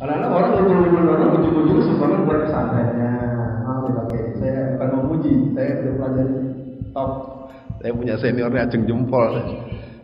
[0.01, 3.12] karena orang ulur-ulur orang ujung-ujungnya sumbangan buat pesantrennya.
[3.68, 6.36] Maaf ya pakai saya bukan memuji, saya sudah pelajari
[6.96, 7.11] top.
[7.84, 9.28] Saya punya seniornya acung jempol.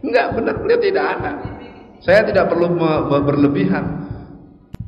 [0.04, 1.55] Enggak benar beliau tidak ada.
[2.04, 2.76] Saya tidak perlu
[3.24, 4.06] berlebihan.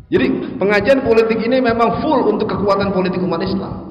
[0.09, 3.88] Jadi pengajian politik ini memang full untuk kekuatan politik umat Islam.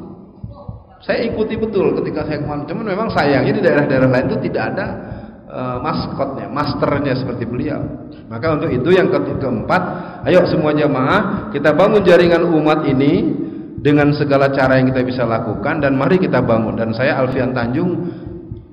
[0.97, 2.65] Saya ikuti betul ketika saya kemarin.
[2.65, 4.87] Cuman memang sayangnya di daerah-daerah lain itu tidak ada
[5.45, 7.79] uh, maskotnya, masternya seperti beliau.
[8.27, 9.81] Maka untuk itu yang keempat,
[10.25, 13.45] ayo semua jamaah kita bangun jaringan umat ini
[13.77, 16.75] dengan segala cara yang kita bisa lakukan dan mari kita bangun.
[16.75, 17.89] Dan saya Alfian Tanjung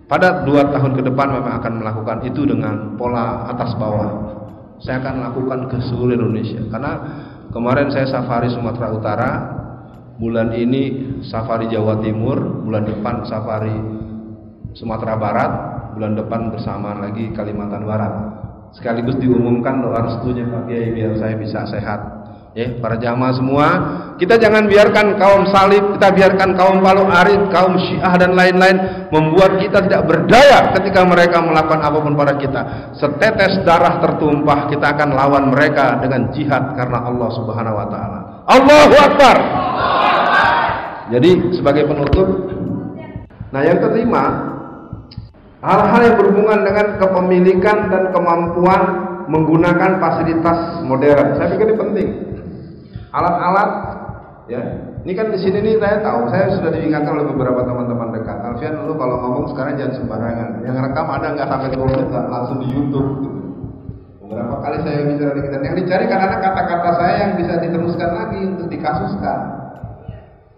[0.05, 4.11] pada dua tahun ke depan memang akan melakukan itu dengan pola atas bawah.
[4.83, 6.93] Saya akan lakukan ke seluruh Indonesia karena
[7.55, 9.31] kemarin saya safari Sumatera Utara
[10.21, 13.75] bulan ini safari Jawa Timur, bulan depan safari
[14.75, 15.53] Sumatera Barat,
[15.95, 18.13] bulan depan bersamaan lagi Kalimantan Barat.
[18.75, 22.14] Sekaligus diumumkan doa restunya Pak Kiai biar saya bisa sehat
[22.55, 23.67] ya para jamaah semua
[24.15, 29.59] kita jangan biarkan kaum salib kita biarkan kaum palu arit kaum syiah dan lain-lain membuat
[29.59, 32.63] kita tidak berdaya ketika mereka melakukan apa pun pada kita.
[32.95, 38.19] Setetes darah tertumpah kita akan lawan mereka dengan jihad karena Allah subhanahu wa ta'ala.
[38.47, 39.37] Allahu Akbar!
[41.11, 42.29] Jadi sebagai penutup
[43.51, 44.51] nah yang kelima
[45.63, 48.83] hal-hal yang berhubungan dengan kepemilikan dan kemampuan
[49.31, 51.39] menggunakan fasilitas modern.
[51.39, 52.09] Saya pikir ini penting
[53.15, 53.71] alat-alat
[54.51, 54.63] ya.
[55.05, 56.33] Ini kan di sini nih saya tahu.
[56.33, 58.41] Saya sudah diingatkan oleh beberapa teman-teman dekat.
[58.41, 60.65] Alfian lu kalau ngomong sekarang jangan sembarangan.
[60.65, 63.11] Yang rekam ada nggak sampai 10 menit langsung di YouTube.
[64.25, 65.57] Beberapa kali saya bicara di kita.
[65.61, 69.41] Yang dicari karena kata-kata saya yang bisa diteruskan lagi untuk dikasuskan.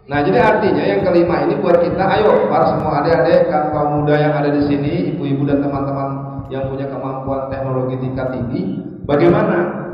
[0.07, 4.39] Nah, jadi artinya yang kelima ini buat kita, ayo para semua adik-adik, kaum muda yang
[4.39, 6.09] ada di sini, ibu-ibu dan teman-teman
[6.47, 9.86] yang punya kemampuan teknologi tingkat tinggi, bagaimana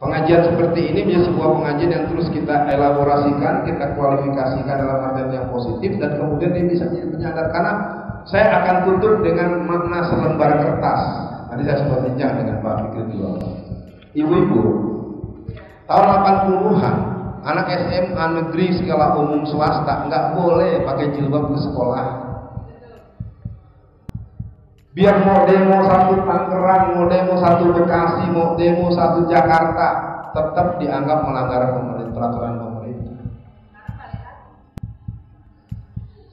[0.00, 5.46] Pengajian seperti ini menjadi sebuah pengajian yang terus kita elaborasikan, kita kualifikasikan dalam artian yang
[5.52, 7.72] positif dan kemudian ini bisa menjadi karena
[8.24, 11.02] saya akan tutup dengan makna selembar kertas.
[11.52, 13.44] Nanti saya sempat bincang dengan Pak Fikri juga.
[14.16, 14.60] Ibu-ibu,
[15.84, 16.96] tahun 80-an
[17.44, 22.29] anak SMA negeri skala umum swasta nggak boleh pakai jilbab ke sekolah
[24.90, 29.88] Biar mau demo satu Tangerang, mau demo satu Bekasi, mau demo satu Jakarta,
[30.34, 33.22] tetap dianggap melanggar pemerintah peraturan pemerintah.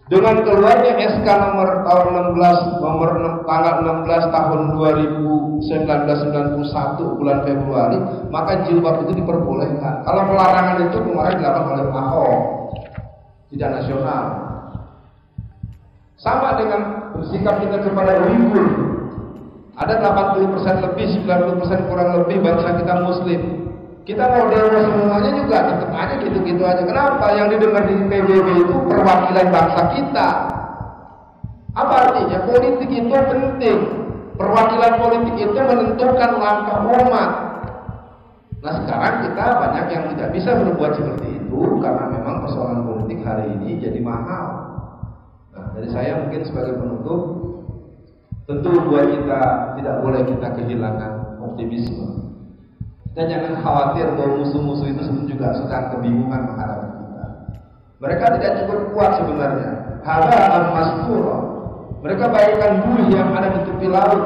[0.07, 3.09] Dengan keluarnya SK nomor tahun 16 nomor
[3.43, 3.75] 6, tanggal
[4.07, 7.97] 16 tahun 2019 bulan Februari,
[8.33, 10.01] maka jilbab itu diperbolehkan.
[10.01, 12.39] Kalau pelarangan itu kemarin dilakukan oleh Ahok,
[13.53, 14.25] tidak nasional.
[16.17, 18.67] Sama dengan bersikap kita kepada Uyghur.
[19.77, 23.41] Ada 80% lebih, 90% kurang lebih bangsa kita muslim.
[24.07, 26.81] Kita mau dewa semuanya juga tetap aja gitu-gitu aja.
[26.81, 27.27] Kenapa?
[27.35, 30.29] Yang didengar di PBB itu perwakilan bangsa kita.
[31.75, 32.39] Apa artinya?
[32.47, 33.79] Politik itu penting.
[34.39, 37.31] Perwakilan politik itu menentukan langkah umat.
[38.63, 43.53] Nah sekarang kita banyak yang tidak bisa berbuat seperti itu karena memang persoalan politik hari
[43.59, 44.66] ini jadi mahal.
[45.77, 47.21] Jadi saya mungkin sebagai penutup
[48.49, 49.41] tentu buat kita
[49.77, 52.33] tidak boleh kita kehilangan optimisme.
[53.13, 57.25] Dan jangan khawatir bahwa musuh-musuh itu juga sedang kebingungan menghadapi kita.
[58.01, 60.01] Mereka tidak cukup kuat sebenarnya.
[60.01, 61.37] Hada al-mastura.
[62.01, 64.21] Mereka bagaikan buih yang ada di tepi laut.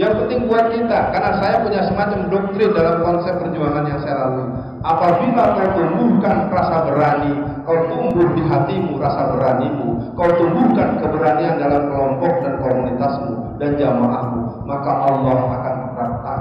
[0.00, 4.53] Yang penting buat kita, karena saya punya semacam doktrin dalam konsep perjuangan yang saya lalui.
[4.84, 7.32] Apabila kau tumbuhkan rasa berani,
[7.64, 14.68] kau tumbuh di hatimu rasa beranimu, kau tumbuhkan keberanian dalam kelompok dan komunitasmu dan jamaahmu,
[14.68, 15.76] maka Allah akan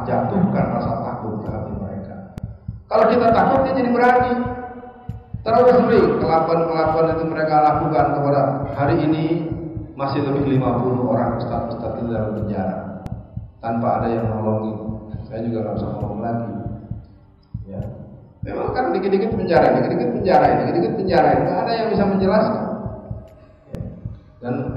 [0.04, 2.16] jatuhkan rasa takut ke hati mereka.
[2.92, 4.34] Kalau kita takut, dia jadi berani.
[5.44, 8.42] Terlalu sering kelakuan-kelakuan itu mereka lakukan kepada
[8.76, 9.24] hari ini
[9.96, 13.08] masih lebih 50 orang ustaz-ustaz di dalam penjara
[13.60, 15.04] tanpa ada yang nolongin.
[15.28, 16.63] Saya juga nggak bisa ngomong lagi.
[18.44, 22.66] Memang kan dikit-dikit penjara, dikit-dikit penjara, dikit-dikit penjara, nggak ada yang bisa menjelaskan.
[24.44, 24.76] Dan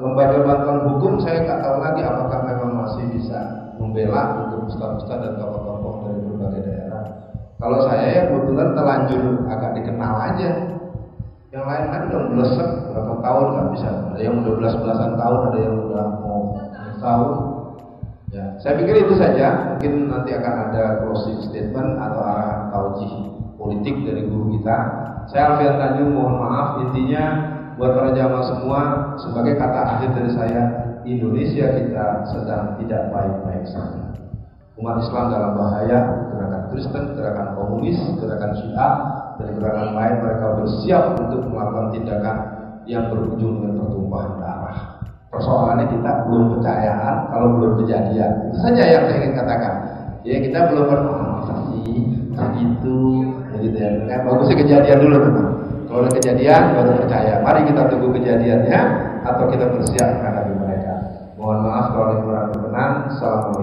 [0.00, 5.36] lembaga bantuan hukum saya nggak tahu lagi apakah memang masih bisa membela untuk ustaz-ustaz dan
[5.36, 7.04] tokoh-tokoh dari berbagai daerah.
[7.60, 10.50] Kalau saya ya kebetulan terlanjur agak dikenal aja.
[11.52, 13.88] Yang lain kan udah melesek berapa tahun nggak bisa.
[13.92, 16.40] Ada yang udah belas belasan tahun, ada yang udah mau
[16.96, 17.30] tahun.
[18.32, 19.76] Ya, saya pikir itu saja.
[19.76, 23.12] Mungkin nanti akan ada closing statement atau arah taujih
[23.60, 24.76] politik dari guru kita.
[25.28, 27.24] Saya Alfian Tanjung mohon maaf intinya
[27.76, 28.80] buat para jamaah semua
[29.20, 30.62] sebagai kata akhir dari saya
[31.04, 34.02] Indonesia kita sedang tidak baik-baik saja.
[34.80, 35.98] Umat Islam dalam bahaya,
[36.32, 38.92] gerakan Kristen, gerakan komunis, gerakan Syiah,
[39.36, 42.36] dan gerakan lain mereka bersiap untuk melakukan tindakan
[42.88, 44.78] yang berujung dengan pertumpahan darah
[45.32, 49.74] persoalannya kita belum percayaan kalau belum kejadian itu saja yang saya ingin katakan
[50.28, 50.86] ya kita belum
[52.32, 52.98] bermanfaatasi begitu
[53.62, 55.48] gitu ya kan bagusnya kejadian dulu memang
[55.92, 57.44] kalau ada kejadian baru percaya.
[57.44, 58.80] Mari kita tunggu kejadiannya
[59.28, 60.92] atau kita bersiap menghadapi mereka.
[61.36, 62.92] Mohon maaf kalau kurang berkenan.
[63.12, 63.61] Assalamualaikum